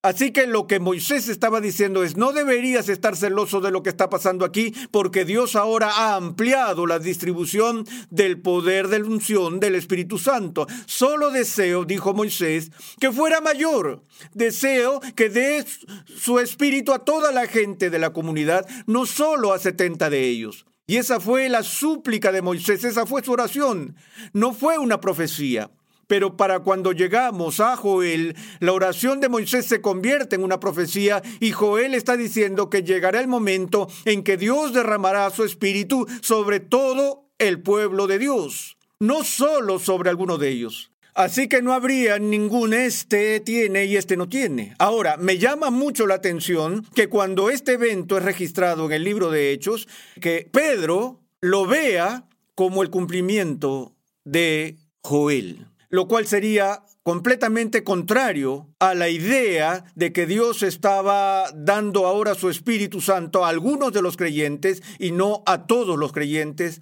Así 0.00 0.32
que 0.32 0.46
lo 0.46 0.68
que 0.68 0.78
Moisés 0.78 1.28
estaba 1.28 1.60
diciendo 1.60 2.04
es, 2.04 2.16
no 2.16 2.32
deberías 2.32 2.88
estar 2.88 3.16
celoso 3.16 3.60
de 3.60 3.72
lo 3.72 3.82
que 3.82 3.90
está 3.90 4.08
pasando 4.08 4.44
aquí, 4.44 4.72
porque 4.92 5.24
Dios 5.24 5.56
ahora 5.56 5.90
ha 5.90 6.14
ampliado 6.14 6.86
la 6.86 7.00
distribución 7.00 7.84
del 8.10 8.40
poder 8.40 8.86
de 8.88 9.00
la 9.00 9.06
unción 9.06 9.58
del 9.58 9.74
Espíritu 9.74 10.18
Santo. 10.18 10.68
Solo 10.86 11.32
deseo, 11.32 11.84
dijo 11.84 12.14
Moisés, 12.14 12.70
que 13.00 13.12
fuera 13.12 13.40
mayor. 13.40 14.04
Deseo 14.34 15.00
que 15.16 15.28
dé 15.28 15.64
su 16.16 16.38
espíritu 16.38 16.92
a 16.92 17.00
toda 17.00 17.32
la 17.32 17.46
gente 17.46 17.90
de 17.90 17.98
la 17.98 18.12
comunidad, 18.12 18.66
no 18.86 19.06
solo 19.06 19.52
a 19.52 19.58
setenta 19.58 20.10
de 20.10 20.28
ellos. 20.28 20.64
Y 20.92 20.98
esa 20.98 21.20
fue 21.20 21.48
la 21.48 21.62
súplica 21.62 22.30
de 22.32 22.42
Moisés, 22.42 22.84
esa 22.84 23.06
fue 23.06 23.24
su 23.24 23.32
oración. 23.32 23.96
No 24.34 24.52
fue 24.52 24.76
una 24.76 25.00
profecía. 25.00 25.70
Pero 26.06 26.36
para 26.36 26.60
cuando 26.60 26.92
llegamos 26.92 27.60
a 27.60 27.78
Joel, 27.78 28.36
la 28.60 28.74
oración 28.74 29.18
de 29.18 29.30
Moisés 29.30 29.64
se 29.64 29.80
convierte 29.80 30.36
en 30.36 30.44
una 30.44 30.60
profecía 30.60 31.22
y 31.40 31.52
Joel 31.52 31.94
está 31.94 32.18
diciendo 32.18 32.68
que 32.68 32.82
llegará 32.82 33.20
el 33.20 33.26
momento 33.26 33.88
en 34.04 34.22
que 34.22 34.36
Dios 34.36 34.74
derramará 34.74 35.30
su 35.30 35.44
espíritu 35.44 36.06
sobre 36.20 36.60
todo 36.60 37.30
el 37.38 37.62
pueblo 37.62 38.06
de 38.06 38.18
Dios, 38.18 38.76
no 39.00 39.24
solo 39.24 39.78
sobre 39.78 40.10
alguno 40.10 40.36
de 40.36 40.50
ellos. 40.50 40.91
Así 41.14 41.46
que 41.46 41.60
no 41.60 41.74
habría 41.74 42.18
ningún 42.18 42.72
este 42.72 43.40
tiene 43.40 43.84
y 43.84 43.96
este 43.96 44.16
no 44.16 44.28
tiene. 44.28 44.74
Ahora, 44.78 45.18
me 45.18 45.36
llama 45.36 45.70
mucho 45.70 46.06
la 46.06 46.14
atención 46.14 46.86
que 46.94 47.08
cuando 47.08 47.50
este 47.50 47.72
evento 47.72 48.16
es 48.16 48.24
registrado 48.24 48.86
en 48.86 48.92
el 48.92 49.04
libro 49.04 49.30
de 49.30 49.52
Hechos, 49.52 49.88
que 50.20 50.48
Pedro 50.50 51.20
lo 51.42 51.66
vea 51.66 52.24
como 52.54 52.82
el 52.82 52.88
cumplimiento 52.88 53.94
de 54.24 54.76
Joel, 55.02 55.66
lo 55.90 56.08
cual 56.08 56.26
sería 56.26 56.82
completamente 57.02 57.84
contrario 57.84 58.68
a 58.78 58.94
la 58.94 59.08
idea 59.08 59.84
de 59.94 60.12
que 60.12 60.24
Dios 60.24 60.62
estaba 60.62 61.50
dando 61.54 62.06
ahora 62.06 62.34
su 62.34 62.48
Espíritu 62.48 63.00
Santo 63.00 63.44
a 63.44 63.48
algunos 63.48 63.92
de 63.92 64.02
los 64.02 64.16
creyentes 64.16 64.82
y 64.98 65.10
no 65.10 65.42
a 65.44 65.66
todos 65.66 65.98
los 65.98 66.12
creyentes 66.12 66.80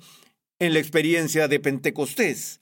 en 0.58 0.74
la 0.74 0.78
experiencia 0.78 1.48
de 1.48 1.58
Pentecostés. 1.58 2.60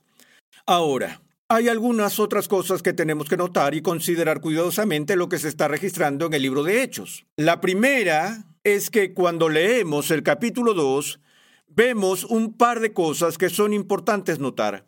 Ahora, 0.66 1.20
hay 1.50 1.68
algunas 1.68 2.20
otras 2.20 2.46
cosas 2.46 2.82
que 2.82 2.92
tenemos 2.92 3.28
que 3.28 3.38
notar 3.38 3.74
y 3.74 3.80
considerar 3.80 4.42
cuidadosamente 4.42 5.16
lo 5.16 5.30
que 5.30 5.38
se 5.38 5.48
está 5.48 5.66
registrando 5.66 6.26
en 6.26 6.34
el 6.34 6.42
libro 6.42 6.62
de 6.62 6.82
Hechos. 6.82 7.24
La 7.36 7.62
primera 7.62 8.44
es 8.64 8.90
que 8.90 9.14
cuando 9.14 9.48
leemos 9.48 10.10
el 10.10 10.22
capítulo 10.22 10.74
2, 10.74 11.20
vemos 11.68 12.24
un 12.24 12.52
par 12.52 12.80
de 12.80 12.92
cosas 12.92 13.38
que 13.38 13.48
son 13.48 13.72
importantes 13.72 14.38
notar. 14.38 14.86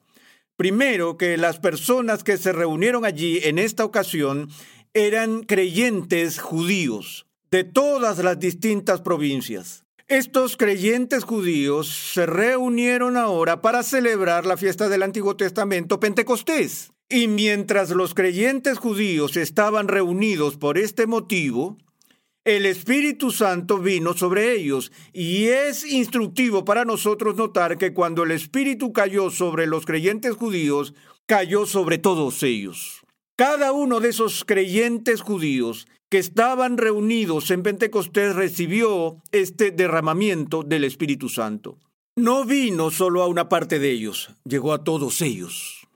Primero, 0.56 1.16
que 1.16 1.38
las 1.38 1.58
personas 1.58 2.22
que 2.22 2.36
se 2.36 2.52
reunieron 2.52 3.06
allí 3.06 3.40
en 3.44 3.58
esta 3.58 3.86
ocasión 3.86 4.50
eran 4.92 5.44
creyentes 5.44 6.38
judíos 6.38 7.26
de 7.50 7.64
todas 7.64 8.18
las 8.18 8.38
distintas 8.38 9.00
provincias. 9.00 9.86
Estos 10.10 10.56
creyentes 10.56 11.22
judíos 11.22 11.86
se 11.86 12.26
reunieron 12.26 13.16
ahora 13.16 13.62
para 13.62 13.84
celebrar 13.84 14.44
la 14.44 14.56
fiesta 14.56 14.88
del 14.88 15.04
Antiguo 15.04 15.36
Testamento 15.36 16.00
Pentecostés. 16.00 16.90
Y 17.08 17.28
mientras 17.28 17.90
los 17.90 18.12
creyentes 18.12 18.78
judíos 18.78 19.36
estaban 19.36 19.86
reunidos 19.86 20.56
por 20.56 20.78
este 20.78 21.06
motivo, 21.06 21.78
el 22.44 22.66
Espíritu 22.66 23.30
Santo 23.30 23.78
vino 23.78 24.12
sobre 24.14 24.52
ellos. 24.52 24.90
Y 25.12 25.44
es 25.44 25.86
instructivo 25.88 26.64
para 26.64 26.84
nosotros 26.84 27.36
notar 27.36 27.78
que 27.78 27.94
cuando 27.94 28.24
el 28.24 28.32
Espíritu 28.32 28.92
cayó 28.92 29.30
sobre 29.30 29.68
los 29.68 29.86
creyentes 29.86 30.34
judíos, 30.34 30.92
cayó 31.26 31.66
sobre 31.66 31.98
todos 31.98 32.42
ellos. 32.42 33.02
Cada 33.36 33.70
uno 33.70 34.00
de 34.00 34.08
esos 34.08 34.44
creyentes 34.44 35.20
judíos 35.20 35.86
que 36.10 36.18
estaban 36.18 36.76
reunidos 36.76 37.50
en 37.50 37.62
Pentecostés 37.62 38.34
recibió 38.34 39.22
este 39.30 39.70
derramamiento 39.70 40.64
del 40.64 40.84
Espíritu 40.84 41.28
Santo. 41.28 41.78
No 42.16 42.44
vino 42.44 42.90
solo 42.90 43.22
a 43.22 43.28
una 43.28 43.48
parte 43.48 43.78
de 43.78 43.92
ellos, 43.92 44.30
llegó 44.44 44.72
a 44.72 44.82
todos 44.82 45.22
ellos. 45.22 45.86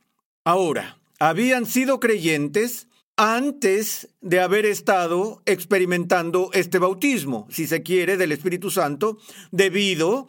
Ahora, 0.45 0.99
habían 1.19 1.67
sido 1.67 1.99
creyentes 1.99 2.87
antes 3.17 4.09
de 4.21 4.41
haber 4.41 4.67
estado 4.67 5.43
experimentando 5.47 6.51
este 6.53 6.79
bautismo, 6.79 7.47
si 7.51 7.67
se 7.67 7.83
quiere, 7.83 8.17
del 8.17 8.33
Espíritu 8.33 8.71
Santo, 8.71 9.19
debido 9.51 10.29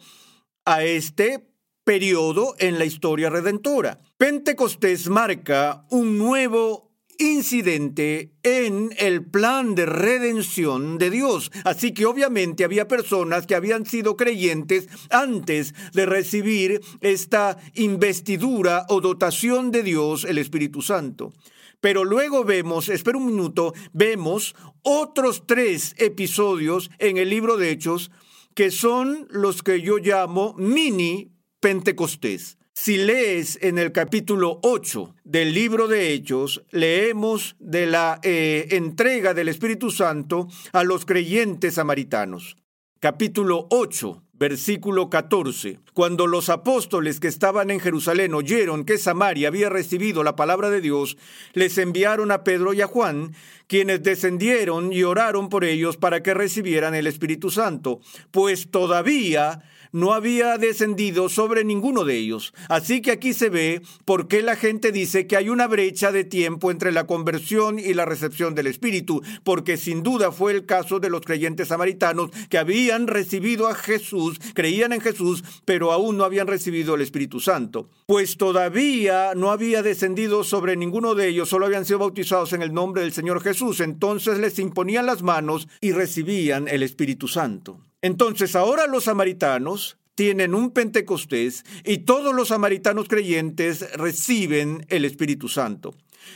a 0.64 0.82
este 0.82 1.46
periodo 1.84 2.56
en 2.58 2.78
la 2.78 2.84
historia 2.84 3.30
redentora. 3.30 4.00
Pentecostés 4.16 5.08
marca 5.08 5.86
un 5.90 6.18
nuevo 6.18 6.85
incidente 7.18 8.32
en 8.42 8.90
el 8.98 9.24
plan 9.24 9.74
de 9.74 9.86
redención 9.86 10.98
de 10.98 11.10
Dios. 11.10 11.50
Así 11.64 11.92
que 11.92 12.06
obviamente 12.06 12.64
había 12.64 12.88
personas 12.88 13.46
que 13.46 13.54
habían 13.54 13.86
sido 13.86 14.16
creyentes 14.16 14.88
antes 15.10 15.74
de 15.92 16.06
recibir 16.06 16.80
esta 17.00 17.56
investidura 17.74 18.86
o 18.88 19.00
dotación 19.00 19.70
de 19.70 19.82
Dios, 19.82 20.24
el 20.24 20.38
Espíritu 20.38 20.82
Santo. 20.82 21.32
Pero 21.80 22.04
luego 22.04 22.44
vemos, 22.44 22.88
espera 22.88 23.18
un 23.18 23.26
minuto, 23.26 23.74
vemos 23.92 24.54
otros 24.82 25.44
tres 25.46 25.94
episodios 25.98 26.90
en 26.98 27.16
el 27.16 27.30
libro 27.30 27.56
de 27.56 27.70
Hechos 27.70 28.10
que 28.54 28.70
son 28.70 29.28
los 29.30 29.62
que 29.62 29.82
yo 29.82 29.98
llamo 29.98 30.54
mini 30.56 31.30
Pentecostés. 31.60 32.56
Si 32.78 32.98
lees 32.98 33.58
en 33.62 33.78
el 33.78 33.90
capítulo 33.90 34.60
8 34.62 35.16
del 35.24 35.54
libro 35.54 35.88
de 35.88 36.12
Hechos, 36.12 36.62
leemos 36.70 37.56
de 37.58 37.86
la 37.86 38.20
eh, 38.22 38.68
entrega 38.72 39.32
del 39.32 39.48
Espíritu 39.48 39.90
Santo 39.90 40.46
a 40.72 40.84
los 40.84 41.06
creyentes 41.06 41.74
samaritanos. 41.74 42.58
Capítulo 43.00 43.66
8, 43.70 44.24
versículo 44.34 45.08
14. 45.08 45.80
Cuando 45.94 46.26
los 46.26 46.50
apóstoles 46.50 47.18
que 47.18 47.28
estaban 47.28 47.70
en 47.70 47.80
Jerusalén 47.80 48.34
oyeron 48.34 48.84
que 48.84 48.98
Samaria 48.98 49.48
había 49.48 49.70
recibido 49.70 50.22
la 50.22 50.36
palabra 50.36 50.68
de 50.68 50.82
Dios, 50.82 51.16
les 51.54 51.78
enviaron 51.78 52.30
a 52.30 52.44
Pedro 52.44 52.74
y 52.74 52.82
a 52.82 52.86
Juan, 52.86 53.34
quienes 53.68 54.02
descendieron 54.02 54.92
y 54.92 55.02
oraron 55.02 55.48
por 55.48 55.64
ellos 55.64 55.96
para 55.96 56.22
que 56.22 56.34
recibieran 56.34 56.94
el 56.94 57.06
Espíritu 57.06 57.50
Santo, 57.50 58.00
pues 58.30 58.70
todavía 58.70 59.62
no 59.92 60.12
había 60.12 60.58
descendido 60.58 61.28
sobre 61.28 61.64
ninguno 61.64 62.04
de 62.04 62.16
ellos. 62.16 62.52
Así 62.68 63.02
que 63.02 63.12
aquí 63.12 63.32
se 63.32 63.48
ve 63.48 63.82
por 64.04 64.28
qué 64.28 64.42
la 64.42 64.56
gente 64.56 64.92
dice 64.92 65.26
que 65.26 65.36
hay 65.36 65.48
una 65.48 65.66
brecha 65.66 66.12
de 66.12 66.24
tiempo 66.24 66.70
entre 66.70 66.92
la 66.92 67.06
conversión 67.06 67.78
y 67.78 67.94
la 67.94 68.04
recepción 68.04 68.54
del 68.54 68.66
Espíritu, 68.66 69.22
porque 69.44 69.76
sin 69.76 70.02
duda 70.02 70.32
fue 70.32 70.52
el 70.52 70.66
caso 70.66 71.00
de 71.00 71.10
los 71.10 71.22
creyentes 71.22 71.68
samaritanos 71.68 72.30
que 72.48 72.58
habían 72.58 73.06
recibido 73.06 73.68
a 73.68 73.74
Jesús, 73.74 74.38
creían 74.54 74.92
en 74.92 75.00
Jesús, 75.00 75.44
pero 75.64 75.92
aún 75.92 76.16
no 76.16 76.24
habían 76.24 76.46
recibido 76.46 76.94
el 76.94 77.00
Espíritu 77.00 77.40
Santo. 77.40 77.88
Pues 78.06 78.36
todavía 78.36 79.32
no 79.34 79.50
había 79.50 79.82
descendido 79.82 80.44
sobre 80.44 80.76
ninguno 80.76 81.14
de 81.14 81.28
ellos, 81.28 81.48
solo 81.48 81.66
habían 81.66 81.84
sido 81.84 82.00
bautizados 82.00 82.52
en 82.52 82.62
el 82.62 82.72
nombre 82.72 83.02
del 83.02 83.12
Señor 83.12 83.42
Jesús. 83.42 83.80
Entonces 83.80 84.38
les 84.38 84.58
imponían 84.58 85.06
las 85.06 85.22
manos 85.22 85.68
y 85.80 85.92
recibían 85.92 86.68
el 86.68 86.82
Espíritu 86.82 87.28
Santo. 87.28 87.85
Entonces 88.06 88.54
ahora 88.54 88.86
los 88.86 89.02
samaritanos 89.02 89.98
tienen 90.14 90.54
un 90.54 90.70
Pentecostés 90.70 91.64
y 91.82 91.98
todos 91.98 92.32
los 92.32 92.48
samaritanos 92.48 93.08
creyentes 93.08 93.84
reciben 93.96 94.86
el 94.90 95.04
Espíritu 95.04 95.48
Santo. 95.48 95.92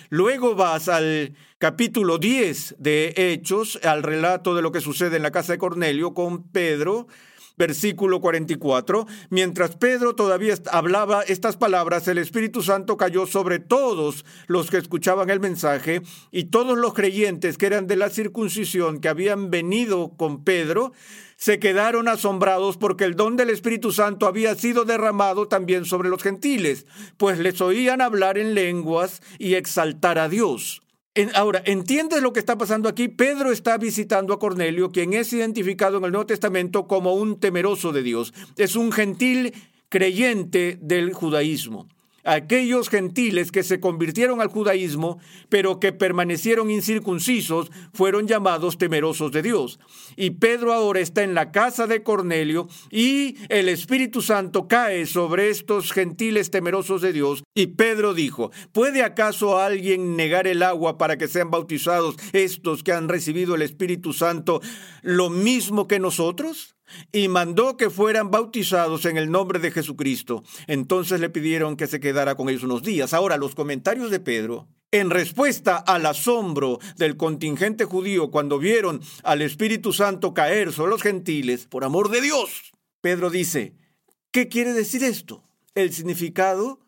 Luego 0.09 0.57
vas 0.57 0.89
al 0.89 1.37
capítulo 1.59 2.19
10 2.19 2.75
de 2.81 3.15
Hechos, 3.17 3.79
al 3.85 4.03
relato 4.03 4.57
de 4.57 4.63
lo 4.63 4.73
que 4.73 4.81
sucede 4.81 5.17
en 5.17 5.23
la 5.23 5.31
casa 5.31 5.53
de 5.53 5.59
Cornelio 5.59 6.13
con 6.13 6.43
Pedro, 6.43 7.07
versículo 7.61 8.23
44, 8.23 9.07
mientras 9.29 9.77
Pedro 9.77 10.15
todavía 10.15 10.55
hablaba 10.73 11.21
estas 11.21 11.59
palabras, 11.59 12.09
el 12.09 12.17
Espíritu 12.17 12.63
Santo 12.63 12.97
cayó 12.97 13.27
sobre 13.27 13.59
todos 13.59 14.25
los 14.47 14.71
que 14.71 14.79
escuchaban 14.79 15.29
el 15.29 15.41
mensaje 15.41 16.01
y 16.33 16.45
todos 16.45 16.79
los 16.79 16.95
creyentes 16.95 17.59
que 17.59 17.67
eran 17.67 17.87
de 17.87 17.97
la 17.97 18.09
circuncisión 18.09 18.99
que 18.99 19.11
habían 19.11 19.51
venido 19.51 20.13
con 20.17 20.43
Pedro, 20.43 20.93
se 21.37 21.59
quedaron 21.59 22.09
asombrados 22.09 22.79
porque 22.79 23.05
el 23.05 23.15
don 23.15 23.37
del 23.37 23.51
Espíritu 23.51 23.93
Santo 23.93 24.27
había 24.27 24.55
sido 24.55 24.87
derramado 24.87 25.47
también 25.47 25.85
sobre 25.85 26.09
los 26.09 26.23
gentiles, 26.23 26.87
pues 27.19 27.39
les 27.39 27.61
oían 27.61 28.01
hablar 28.01 28.39
en 28.39 28.55
lenguas 28.55 29.21
y 29.39 29.57
exaltar 29.57 30.19
a 30.19 30.31
Dios 30.31 30.81
ahora, 31.35 31.63
¿entiendes 31.65 32.23
lo 32.23 32.33
que 32.33 32.41
está 32.41 32.57
pasando 32.57 32.89
aquí? 32.89 33.09
Pedro 33.09 33.53
está 33.53 33.79
visitando 33.79 34.33
a 34.33 34.39
Cornelio, 34.39 34.91
quien 34.91 35.13
es 35.13 35.33
identificado 35.33 35.99
en 35.99 36.05
el 36.05 36.13
Nuevo 36.13 36.27
Testamento 36.27 36.87
como 36.87 37.15
un 37.15 37.39
temeroso 37.39 37.93
de 37.93 38.03
Dios. 38.03 38.33
Es 38.57 38.77
un 38.77 38.93
gentil 38.93 39.53
creyente 39.89 40.79
del 40.81 41.13
judaísmo 41.13 41.89
aquellos 42.25 42.89
gentiles 42.89 43.53
que 43.53 43.63
se 43.63 43.81
convirtieron 43.81 44.41
al 44.41 44.49
judaísmo, 44.49 45.19
pero 45.49 45.81
que 45.81 45.93
permanecieron 45.93 46.71
incircuncisos, 46.71 47.71
fueron 47.93 48.27
llamados 48.27 48.79
temerosos 48.79 49.33
de 49.33 49.43
Dios. 49.43 49.81
Y 50.17 50.31
Pedro 50.31 50.73
ahora 50.73 51.01
está 51.01 51.23
en 51.23 51.35
la 51.35 51.53
casa 51.53 51.87
de 51.87 52.03
Cornelio 52.03 52.69
y 52.91 53.37
el 53.49 53.69
Espíritu 53.69 54.23
Santo 54.23 54.69
cae 54.69 55.07
sobre 55.07 55.51
estos 55.51 55.93
gentiles 55.93 56.51
temerosos 56.51 57.03
de 57.03 57.13
Dios. 57.13 57.43
Y 57.55 57.69
Pedro 57.69 58.15
dijo, 58.15 58.51
¿puede 58.73 59.03
acaso 59.03 59.59
alguien 59.59 60.17
negar 60.17 60.47
el 60.47 60.63
agua 60.63 60.99
para 60.99 61.19
que 61.19 61.29
sean 61.29 61.51
bautizados 61.51 62.17
estos 62.33 62.83
que 62.83 62.93
han 62.93 63.09
recibido 63.09 63.55
el 63.55 63.63
Espíritu 63.63 64.13
Santo 64.13 64.61
lo 65.03 65.31
mismo 65.31 65.87
que 65.87 65.99
nosotros? 65.99 66.77
Y 67.13 67.29
mandó 67.29 67.77
que 67.77 67.91
fueran 67.91 68.31
bautizados 68.31 69.05
en 69.05 69.17
el 69.17 69.31
nombre 69.31 69.59
de 69.59 69.71
Jesucristo. 69.71 70.43
Entonces 70.67 71.21
le 71.21 71.31
pidieron 71.31 71.77
que 71.77 71.87
se 71.87 72.01
quedara 72.01 72.35
con 72.35 72.49
ellos 72.49 72.63
unos 72.63 72.83
días. 72.83 73.15
Ahora, 73.15 73.37
los 73.37 73.55
comentarios 73.55 74.11
de 74.11 74.21
Pedro, 74.21 74.69
en 74.93 75.11
respuesta 75.11 75.77
al 75.77 76.07
asombro 76.07 76.79
del 76.97 77.17
contingente 77.17 77.85
judío 77.85 78.31
cuando 78.31 78.59
vieron 78.59 79.01
al 79.23 79.43
Espíritu 79.43 79.93
Santo 79.93 80.35
caer 80.35 80.73
sobre 80.73 80.91
los 80.91 81.03
gentiles, 81.03 81.67
por 81.67 81.85
amor 81.85 82.11
de 82.11 82.21
Dios, 82.21 82.73
Pedro 83.01 83.31
dice, 83.31 83.75
¿qué 84.31 84.49
quiere 84.49 84.73
decir 84.73 85.05
esto? 85.05 85.45
El 85.75 85.93
significado 85.93 86.81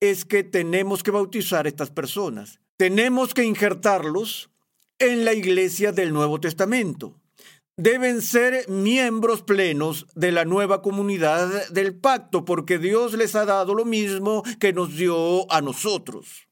es 0.00 0.24
que 0.24 0.42
tenemos 0.42 1.02
que 1.02 1.12
bautizar 1.12 1.66
a 1.66 1.68
estas 1.68 1.90
personas. 1.90 2.60
Tenemos 2.76 3.34
que 3.34 3.44
injertarlos 3.44 4.50
en 4.98 5.24
la 5.24 5.32
iglesia 5.32 5.92
del 5.92 6.12
Nuevo 6.12 6.40
Testamento 6.40 7.20
deben 7.76 8.22
ser 8.22 8.68
miembros 8.68 9.42
plenos 9.42 10.06
de 10.14 10.32
la 10.32 10.44
nueva 10.44 10.82
comunidad 10.82 11.68
del 11.70 11.94
pacto, 11.94 12.44
porque 12.44 12.78
Dios 12.78 13.14
les 13.14 13.34
ha 13.34 13.44
dado 13.44 13.74
lo 13.74 13.84
mismo 13.84 14.42
que 14.60 14.72
nos 14.72 14.96
dio 14.96 15.50
a 15.52 15.60
nosotros. 15.60 16.48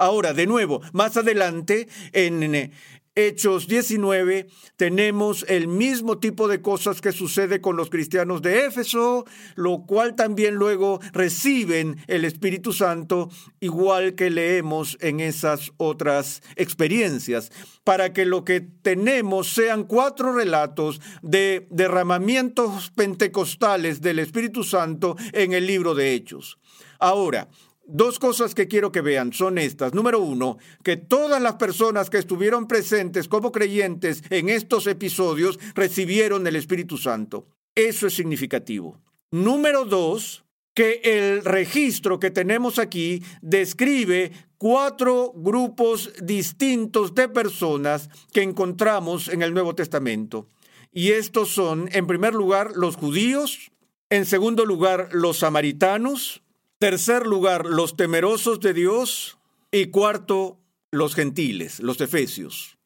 Ahora, 0.00 0.32
de 0.32 0.46
nuevo, 0.46 0.80
más 0.92 1.16
adelante, 1.16 1.88
en 2.12 2.72
Hechos 3.18 3.66
19 3.66 4.46
tenemos 4.76 5.44
el 5.48 5.66
mismo 5.66 6.18
tipo 6.18 6.46
de 6.46 6.62
cosas 6.62 7.00
que 7.00 7.10
sucede 7.10 7.60
con 7.60 7.76
los 7.76 7.90
cristianos 7.90 8.42
de 8.42 8.66
Éfeso, 8.66 9.24
lo 9.56 9.84
cual 9.86 10.14
también 10.14 10.54
luego 10.54 11.00
reciben 11.12 11.96
el 12.06 12.24
Espíritu 12.24 12.72
Santo, 12.72 13.28
igual 13.58 14.14
que 14.14 14.30
leemos 14.30 14.96
en 15.00 15.18
esas 15.18 15.72
otras 15.78 16.44
experiencias, 16.54 17.50
para 17.82 18.12
que 18.12 18.24
lo 18.24 18.44
que 18.44 18.60
tenemos 18.60 19.52
sean 19.52 19.82
cuatro 19.82 20.32
relatos 20.32 21.00
de 21.20 21.66
derramamientos 21.70 22.92
pentecostales 22.94 24.00
del 24.00 24.20
Espíritu 24.20 24.62
Santo 24.62 25.16
en 25.32 25.54
el 25.54 25.66
libro 25.66 25.96
de 25.96 26.14
Hechos. 26.14 26.56
Ahora, 27.00 27.48
Dos 27.90 28.18
cosas 28.18 28.54
que 28.54 28.68
quiero 28.68 28.92
que 28.92 29.00
vean 29.00 29.32
son 29.32 29.56
estas. 29.56 29.94
Número 29.94 30.20
uno, 30.20 30.58
que 30.84 30.98
todas 30.98 31.40
las 31.40 31.54
personas 31.54 32.10
que 32.10 32.18
estuvieron 32.18 32.68
presentes 32.68 33.28
como 33.28 33.50
creyentes 33.50 34.22
en 34.28 34.50
estos 34.50 34.86
episodios 34.86 35.58
recibieron 35.74 36.46
el 36.46 36.56
Espíritu 36.56 36.98
Santo. 36.98 37.46
Eso 37.74 38.06
es 38.06 38.12
significativo. 38.12 39.00
Número 39.30 39.86
dos, 39.86 40.44
que 40.74 41.00
el 41.02 41.42
registro 41.46 42.20
que 42.20 42.30
tenemos 42.30 42.78
aquí 42.78 43.22
describe 43.40 44.32
cuatro 44.58 45.32
grupos 45.34 46.12
distintos 46.22 47.14
de 47.14 47.30
personas 47.30 48.10
que 48.34 48.42
encontramos 48.42 49.28
en 49.28 49.40
el 49.40 49.54
Nuevo 49.54 49.74
Testamento. 49.74 50.50
Y 50.92 51.12
estos 51.12 51.48
son, 51.48 51.88
en 51.92 52.06
primer 52.06 52.34
lugar, 52.34 52.72
los 52.76 52.96
judíos, 52.96 53.70
en 54.10 54.26
segundo 54.26 54.66
lugar, 54.66 55.08
los 55.12 55.38
samaritanos, 55.38 56.42
Tercer 56.78 57.26
lugar, 57.26 57.66
los 57.66 57.96
temerosos 57.96 58.60
de 58.60 58.72
Dios. 58.72 59.38
Y 59.72 59.86
cuarto, 59.86 60.60
los 60.92 61.14
gentiles, 61.14 61.80
los 61.80 62.00
efesios. 62.00 62.78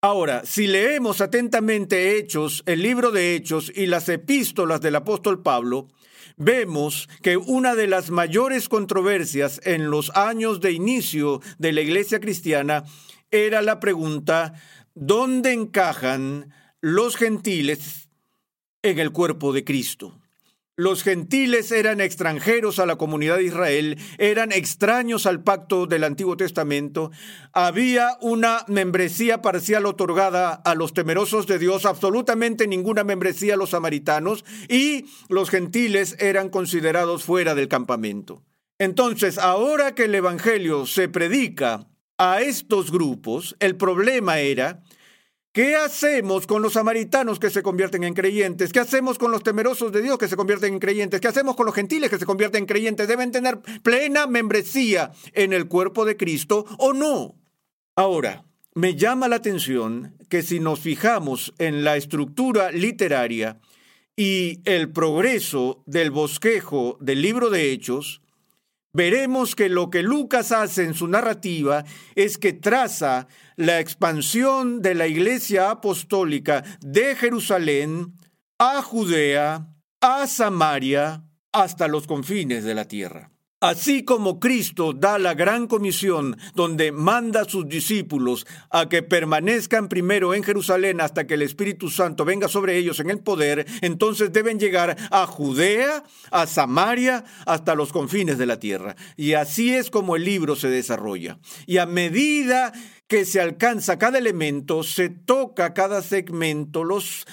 Ahora, 0.00 0.44
si 0.44 0.66
leemos 0.66 1.20
atentamente 1.20 2.16
Hechos, 2.16 2.62
el 2.66 2.82
libro 2.82 3.10
de 3.10 3.34
Hechos 3.34 3.72
y 3.74 3.86
las 3.86 4.08
epístolas 4.08 4.80
del 4.80 4.94
apóstol 4.96 5.42
Pablo, 5.42 5.88
vemos 6.36 7.08
que 7.22 7.36
una 7.36 7.74
de 7.74 7.88
las 7.88 8.10
mayores 8.10 8.68
controversias 8.68 9.60
en 9.64 9.90
los 9.90 10.10
años 10.10 10.60
de 10.60 10.72
inicio 10.72 11.40
de 11.58 11.72
la 11.72 11.80
iglesia 11.80 12.20
cristiana 12.20 12.84
era 13.30 13.62
la 13.62 13.80
pregunta, 13.80 14.54
¿dónde 14.94 15.52
encajan 15.52 16.54
los 16.80 17.16
gentiles 17.16 18.08
en 18.82 18.98
el 18.98 19.10
cuerpo 19.10 19.52
de 19.52 19.64
Cristo? 19.64 20.20
Los 20.76 21.04
gentiles 21.04 21.70
eran 21.70 22.00
extranjeros 22.00 22.80
a 22.80 22.86
la 22.86 22.96
comunidad 22.96 23.36
de 23.36 23.44
Israel, 23.44 23.96
eran 24.18 24.50
extraños 24.50 25.24
al 25.24 25.44
pacto 25.44 25.86
del 25.86 26.02
Antiguo 26.02 26.36
Testamento. 26.36 27.12
Había 27.52 28.18
una 28.20 28.64
membresía 28.66 29.40
parcial 29.40 29.86
otorgada 29.86 30.52
a 30.52 30.74
los 30.74 30.92
temerosos 30.92 31.46
de 31.46 31.60
Dios, 31.60 31.84
absolutamente 31.84 32.66
ninguna 32.66 33.04
membresía 33.04 33.54
a 33.54 33.56
los 33.56 33.70
samaritanos, 33.70 34.44
y 34.68 35.04
los 35.28 35.48
gentiles 35.48 36.16
eran 36.18 36.48
considerados 36.48 37.22
fuera 37.22 37.54
del 37.54 37.68
campamento. 37.68 38.42
Entonces, 38.80 39.38
ahora 39.38 39.94
que 39.94 40.06
el 40.06 40.14
Evangelio 40.16 40.86
se 40.86 41.08
predica 41.08 41.86
a 42.18 42.40
estos 42.40 42.90
grupos, 42.90 43.54
el 43.60 43.76
problema 43.76 44.40
era 44.40 44.82
¿Qué 45.54 45.76
hacemos 45.76 46.48
con 46.48 46.62
los 46.62 46.72
samaritanos 46.72 47.38
que 47.38 47.48
se 47.48 47.62
convierten 47.62 48.02
en 48.02 48.12
creyentes? 48.12 48.72
¿Qué 48.72 48.80
hacemos 48.80 49.18
con 49.18 49.30
los 49.30 49.44
temerosos 49.44 49.92
de 49.92 50.02
Dios 50.02 50.18
que 50.18 50.26
se 50.26 50.34
convierten 50.34 50.72
en 50.72 50.80
creyentes? 50.80 51.20
¿Qué 51.20 51.28
hacemos 51.28 51.54
con 51.54 51.64
los 51.64 51.76
gentiles 51.76 52.10
que 52.10 52.18
se 52.18 52.26
convierten 52.26 52.62
en 52.62 52.66
creyentes? 52.66 53.06
¿Deben 53.06 53.30
tener 53.30 53.60
plena 53.84 54.26
membresía 54.26 55.12
en 55.32 55.52
el 55.52 55.68
cuerpo 55.68 56.04
de 56.04 56.16
Cristo 56.16 56.64
o 56.78 56.92
no? 56.92 57.36
Ahora, 57.94 58.44
me 58.74 58.96
llama 58.96 59.28
la 59.28 59.36
atención 59.36 60.16
que 60.28 60.42
si 60.42 60.58
nos 60.58 60.80
fijamos 60.80 61.54
en 61.58 61.84
la 61.84 61.96
estructura 61.96 62.72
literaria 62.72 63.60
y 64.16 64.60
el 64.64 64.90
progreso 64.90 65.84
del 65.86 66.10
bosquejo 66.10 66.98
del 67.00 67.22
libro 67.22 67.50
de 67.50 67.70
Hechos, 67.70 68.23
veremos 68.94 69.54
que 69.54 69.68
lo 69.68 69.90
que 69.90 70.02
Lucas 70.02 70.52
hace 70.52 70.84
en 70.84 70.94
su 70.94 71.06
narrativa 71.08 71.84
es 72.14 72.38
que 72.38 72.54
traza 72.54 73.28
la 73.56 73.80
expansión 73.80 74.80
de 74.80 74.94
la 74.94 75.06
iglesia 75.06 75.70
apostólica 75.70 76.64
de 76.80 77.14
Jerusalén 77.16 78.14
a 78.58 78.80
Judea, 78.80 79.68
a 80.00 80.26
Samaria, 80.26 81.24
hasta 81.52 81.88
los 81.88 82.06
confines 82.06 82.64
de 82.64 82.74
la 82.74 82.86
tierra. 82.86 83.33
Así 83.64 84.04
como 84.04 84.40
Cristo 84.40 84.92
da 84.92 85.18
la 85.18 85.32
gran 85.32 85.66
comisión 85.68 86.36
donde 86.54 86.92
manda 86.92 87.40
a 87.40 87.44
sus 87.46 87.66
discípulos 87.66 88.46
a 88.68 88.90
que 88.90 89.02
permanezcan 89.02 89.88
primero 89.88 90.34
en 90.34 90.42
Jerusalén 90.42 91.00
hasta 91.00 91.26
que 91.26 91.32
el 91.32 91.40
Espíritu 91.40 91.88
Santo 91.88 92.26
venga 92.26 92.48
sobre 92.48 92.76
ellos 92.76 93.00
en 93.00 93.08
el 93.08 93.20
poder, 93.20 93.64
entonces 93.80 94.34
deben 94.34 94.58
llegar 94.58 94.98
a 95.10 95.26
Judea, 95.26 96.04
a 96.30 96.46
Samaria, 96.46 97.24
hasta 97.46 97.74
los 97.74 97.90
confines 97.90 98.36
de 98.36 98.44
la 98.44 98.60
tierra. 98.60 98.96
Y 99.16 99.32
así 99.32 99.72
es 99.72 99.88
como 99.88 100.14
el 100.14 100.24
libro 100.24 100.56
se 100.56 100.68
desarrolla. 100.68 101.38
Y 101.66 101.78
a 101.78 101.86
medida 101.86 102.74
que 103.08 103.24
se 103.24 103.40
alcanza 103.40 103.98
cada 103.98 104.18
elemento, 104.18 104.82
se 104.82 105.08
toca 105.08 105.72
cada 105.72 106.02
segmento, 106.02 106.84
los, 106.84 107.24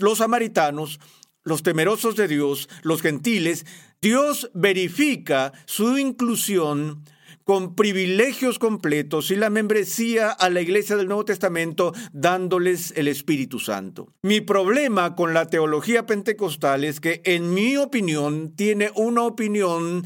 los 0.00 0.18
samaritanos, 0.18 0.98
los 1.44 1.62
temerosos 1.62 2.16
de 2.16 2.26
Dios, 2.26 2.68
los 2.82 3.02
gentiles, 3.02 3.66
Dios 4.06 4.52
verifica 4.54 5.52
su 5.64 5.98
inclusión 5.98 7.02
con 7.42 7.74
privilegios 7.74 8.60
completos 8.60 9.32
y 9.32 9.34
la 9.34 9.50
membresía 9.50 10.30
a 10.30 10.48
la 10.48 10.60
iglesia 10.60 10.94
del 10.94 11.08
Nuevo 11.08 11.24
Testamento 11.24 11.92
dándoles 12.12 12.92
el 12.94 13.08
Espíritu 13.08 13.58
Santo. 13.58 14.14
Mi 14.22 14.40
problema 14.40 15.16
con 15.16 15.34
la 15.34 15.48
teología 15.48 16.06
pentecostal 16.06 16.84
es 16.84 17.00
que, 17.00 17.20
en 17.24 17.52
mi 17.52 17.76
opinión, 17.76 18.54
tiene 18.54 18.92
una 18.94 19.24
opinión 19.24 20.04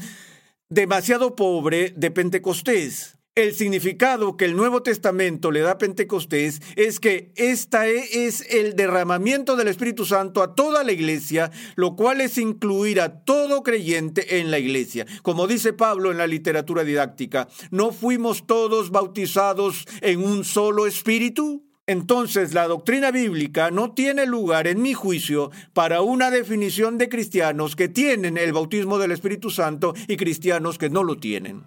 demasiado 0.67 1.35
pobre 1.35 1.93
de 1.95 2.09
Pentecostés. 2.09 3.20
El 3.41 3.55
significado 3.55 4.37
que 4.37 4.45
el 4.45 4.55
Nuevo 4.55 4.83
Testamento 4.83 5.49
le 5.49 5.61
da 5.61 5.71
a 5.71 5.77
Pentecostés 5.79 6.61
es 6.75 6.99
que 6.99 7.31
esta 7.35 7.89
e, 7.89 8.27
es 8.27 8.45
el 8.51 8.75
derramamiento 8.75 9.55
del 9.55 9.67
Espíritu 9.67 10.05
Santo 10.05 10.43
a 10.43 10.53
toda 10.53 10.83
la 10.83 10.91
iglesia, 10.91 11.49
lo 11.75 11.95
cual 11.95 12.21
es 12.21 12.37
incluir 12.37 13.01
a 13.01 13.23
todo 13.23 13.63
creyente 13.63 14.37
en 14.39 14.51
la 14.51 14.59
iglesia. 14.59 15.07
Como 15.23 15.47
dice 15.47 15.73
Pablo 15.73 16.11
en 16.11 16.19
la 16.19 16.27
literatura 16.27 16.83
didáctica, 16.83 17.47
¿no 17.71 17.91
fuimos 17.91 18.45
todos 18.45 18.91
bautizados 18.91 19.87
en 20.01 20.23
un 20.23 20.43
solo 20.43 20.85
espíritu? 20.85 21.65
Entonces 21.87 22.53
la 22.53 22.67
doctrina 22.67 23.09
bíblica 23.09 23.71
no 23.71 23.95
tiene 23.95 24.27
lugar, 24.27 24.67
en 24.67 24.83
mi 24.83 24.93
juicio, 24.93 25.49
para 25.73 26.01
una 26.01 26.29
definición 26.29 26.99
de 26.99 27.09
cristianos 27.09 27.75
que 27.75 27.89
tienen 27.89 28.37
el 28.37 28.53
bautismo 28.53 28.99
del 28.99 29.13
Espíritu 29.13 29.49
Santo 29.49 29.95
y 30.07 30.15
cristianos 30.15 30.77
que 30.77 30.91
no 30.91 31.03
lo 31.03 31.17
tienen. 31.17 31.63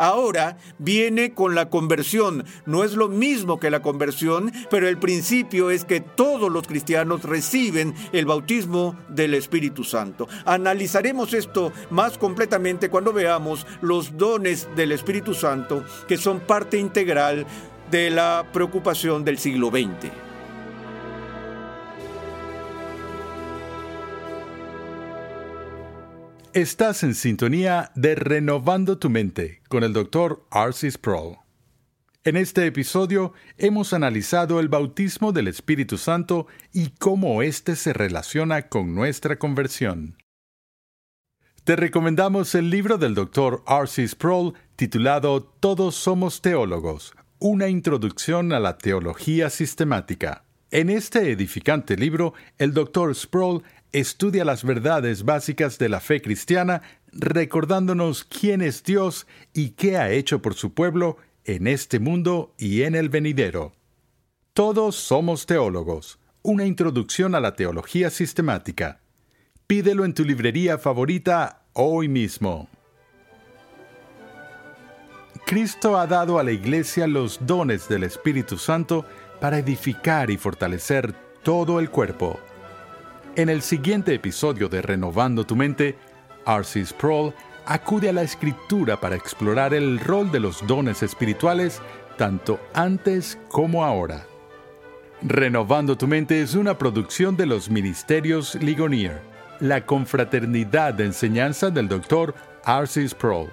Ahora 0.00 0.58
viene 0.78 1.34
con 1.34 1.56
la 1.56 1.70
conversión. 1.70 2.44
No 2.66 2.84
es 2.84 2.94
lo 2.94 3.08
mismo 3.08 3.58
que 3.58 3.68
la 3.68 3.82
conversión, 3.82 4.52
pero 4.70 4.86
el 4.86 4.96
principio 4.96 5.70
es 5.70 5.84
que 5.84 6.00
todos 6.00 6.52
los 6.52 6.68
cristianos 6.68 7.24
reciben 7.24 7.94
el 8.12 8.24
bautismo 8.24 8.96
del 9.08 9.34
Espíritu 9.34 9.82
Santo. 9.82 10.28
Analizaremos 10.44 11.34
esto 11.34 11.72
más 11.90 12.16
completamente 12.16 12.90
cuando 12.90 13.12
veamos 13.12 13.66
los 13.80 14.16
dones 14.16 14.68
del 14.76 14.92
Espíritu 14.92 15.34
Santo, 15.34 15.84
que 16.06 16.16
son 16.16 16.38
parte 16.38 16.78
integral 16.78 17.44
de 17.90 18.10
la 18.10 18.46
preocupación 18.52 19.24
del 19.24 19.38
siglo 19.38 19.70
XX. 19.70 20.27
Estás 26.54 27.02
en 27.02 27.14
sintonía 27.14 27.92
de 27.94 28.14
Renovando 28.14 28.96
tu 28.96 29.10
Mente 29.10 29.60
con 29.68 29.84
el 29.84 29.92
Dr. 29.92 30.46
Arcis 30.50 30.94
Sproul. 30.94 31.36
En 32.24 32.38
este 32.38 32.64
episodio 32.64 33.34
hemos 33.58 33.92
analizado 33.92 34.58
el 34.58 34.70
bautismo 34.70 35.32
del 35.32 35.46
Espíritu 35.46 35.98
Santo 35.98 36.46
y 36.72 36.88
cómo 36.98 37.42
éste 37.42 37.76
se 37.76 37.92
relaciona 37.92 38.68
con 38.68 38.94
nuestra 38.94 39.38
conversión. 39.38 40.16
Te 41.64 41.76
recomendamos 41.76 42.54
el 42.54 42.70
libro 42.70 42.96
del 42.96 43.14
Dr. 43.14 43.62
Arcis 43.66 44.12
Sproul 44.12 44.54
titulado 44.74 45.42
Todos 45.42 45.96
somos 45.96 46.40
teólogos, 46.40 47.12
una 47.38 47.68
introducción 47.68 48.54
a 48.54 48.58
la 48.58 48.78
teología 48.78 49.50
sistemática. 49.50 50.44
En 50.70 50.90
este 50.90 51.30
edificante 51.30 51.96
libro, 51.96 52.34
el 52.58 52.74
Dr. 52.74 53.14
Sproul 53.14 53.62
estudia 53.92 54.44
las 54.44 54.64
verdades 54.64 55.24
básicas 55.24 55.78
de 55.78 55.88
la 55.88 56.00
fe 56.00 56.20
cristiana, 56.20 56.82
recordándonos 57.12 58.24
quién 58.24 58.62
es 58.62 58.82
Dios 58.82 59.26
y 59.52 59.70
qué 59.70 59.96
ha 59.96 60.10
hecho 60.10 60.42
por 60.42 60.54
su 60.54 60.74
pueblo 60.74 61.16
en 61.44 61.66
este 61.66 61.98
mundo 61.98 62.54
y 62.58 62.82
en 62.82 62.94
el 62.94 63.08
venidero. 63.08 63.72
Todos 64.52 64.96
somos 64.96 65.46
teólogos. 65.46 66.18
Una 66.42 66.66
introducción 66.66 67.34
a 67.34 67.40
la 67.40 67.54
teología 67.56 68.10
sistemática. 68.10 69.00
Pídelo 69.66 70.04
en 70.04 70.14
tu 70.14 70.24
librería 70.24 70.78
favorita 70.78 71.62
hoy 71.74 72.08
mismo. 72.08 72.68
Cristo 75.46 75.96
ha 75.96 76.06
dado 76.06 76.38
a 76.38 76.42
la 76.42 76.52
Iglesia 76.52 77.06
los 77.06 77.38
dones 77.46 77.88
del 77.88 78.04
Espíritu 78.04 78.58
Santo 78.58 79.04
para 79.40 79.58
edificar 79.58 80.30
y 80.30 80.36
fortalecer 80.36 81.14
todo 81.42 81.80
el 81.80 81.90
cuerpo. 81.90 82.38
En 83.36 83.48
el 83.48 83.62
siguiente 83.62 84.14
episodio 84.14 84.68
de 84.68 84.82
Renovando 84.82 85.44
tu 85.44 85.54
Mente, 85.54 85.96
R.C. 86.46 86.86
Sproul 86.86 87.32
acude 87.66 88.08
a 88.08 88.12
la 88.12 88.22
escritura 88.22 88.98
para 88.98 89.16
explorar 89.16 89.74
el 89.74 90.00
rol 90.00 90.32
de 90.32 90.40
los 90.40 90.66
dones 90.66 91.02
espirituales 91.02 91.80
tanto 92.16 92.58
antes 92.74 93.38
como 93.48 93.84
ahora. 93.84 94.26
Renovando 95.22 95.96
tu 95.96 96.06
Mente 96.06 96.40
es 96.40 96.54
una 96.54 96.78
producción 96.78 97.36
de 97.36 97.46
los 97.46 97.70
Ministerios 97.70 98.54
Ligonier, 98.56 99.20
la 99.60 99.84
confraternidad 99.84 100.94
de 100.94 101.06
enseñanza 101.06 101.70
del 101.70 101.88
Dr. 101.88 102.34
R.C. 102.66 103.08
Sproul. 103.08 103.50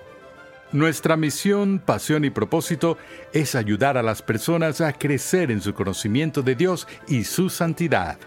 Nuestra 0.72 1.16
misión, 1.16 1.80
pasión 1.80 2.26
y 2.26 2.32
propósito 2.32 2.98
es 3.34 3.56
ayudar 3.56 3.98
a 3.98 4.04
las 4.04 4.22
personas 4.22 4.82
a 4.82 4.94
crecer 4.94 5.52
en 5.52 5.62
su 5.62 5.74
conocimiento 5.74 6.42
de 6.42 6.56
Dios 6.56 6.88
y 7.08 7.24
su 7.24 7.50
santidad. 7.50 8.18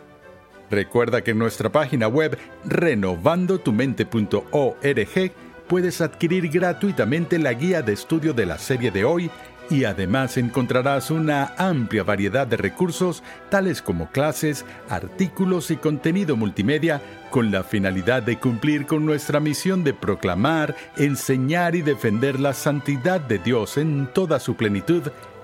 Recuerda 0.70 1.22
que 1.22 1.32
en 1.32 1.38
nuestra 1.38 1.70
página 1.70 2.08
web 2.08 2.38
renovandotumente.org 2.64 5.32
puedes 5.66 6.00
adquirir 6.00 6.48
gratuitamente 6.48 7.38
la 7.38 7.52
guía 7.52 7.82
de 7.82 7.92
estudio 7.92 8.32
de 8.32 8.46
la 8.46 8.56
serie 8.58 8.90
de 8.90 9.04
hoy 9.04 9.30
y 9.70 9.84
además 9.84 10.36
encontrarás 10.36 11.10
una 11.10 11.54
amplia 11.58 12.02
variedad 12.02 12.46
de 12.46 12.56
recursos 12.56 13.22
tales 13.50 13.82
como 13.82 14.10
clases, 14.10 14.64
artículos 14.88 15.70
y 15.70 15.76
contenido 15.76 16.36
multimedia 16.36 17.02
con 17.30 17.50
la 17.50 17.62
finalidad 17.62 18.22
de 18.22 18.38
cumplir 18.38 18.86
con 18.86 19.04
nuestra 19.04 19.40
misión 19.40 19.84
de 19.84 19.92
proclamar, 19.92 20.74
enseñar 20.96 21.74
y 21.74 21.82
defender 21.82 22.40
la 22.40 22.54
santidad 22.54 23.20
de 23.20 23.38
Dios 23.38 23.76
en 23.76 24.08
toda 24.12 24.40
su 24.40 24.56
plenitud 24.56 25.02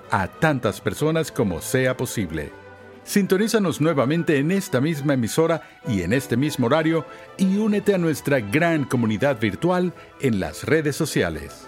a 0.09 0.27
tantas 0.27 0.81
personas 0.81 1.31
como 1.31 1.61
sea 1.61 1.95
posible. 1.95 2.64
Sintonízanos 3.05 3.81
nuevamente 3.81 4.39
en 4.39 4.51
esta 4.51 4.81
misma 4.81 5.13
emisora 5.13 5.61
y 5.87 6.01
en 6.01 6.11
este 6.11 6.35
mismo 6.35 6.65
horario 6.65 7.05
y 7.37 7.57
únete 7.57 7.93
a 7.93 7.99
nuestra 7.99 8.39
gran 8.39 8.83
comunidad 8.83 9.39
virtual 9.39 9.93
en 10.21 10.39
las 10.39 10.63
redes 10.63 10.95
sociales. 10.95 11.67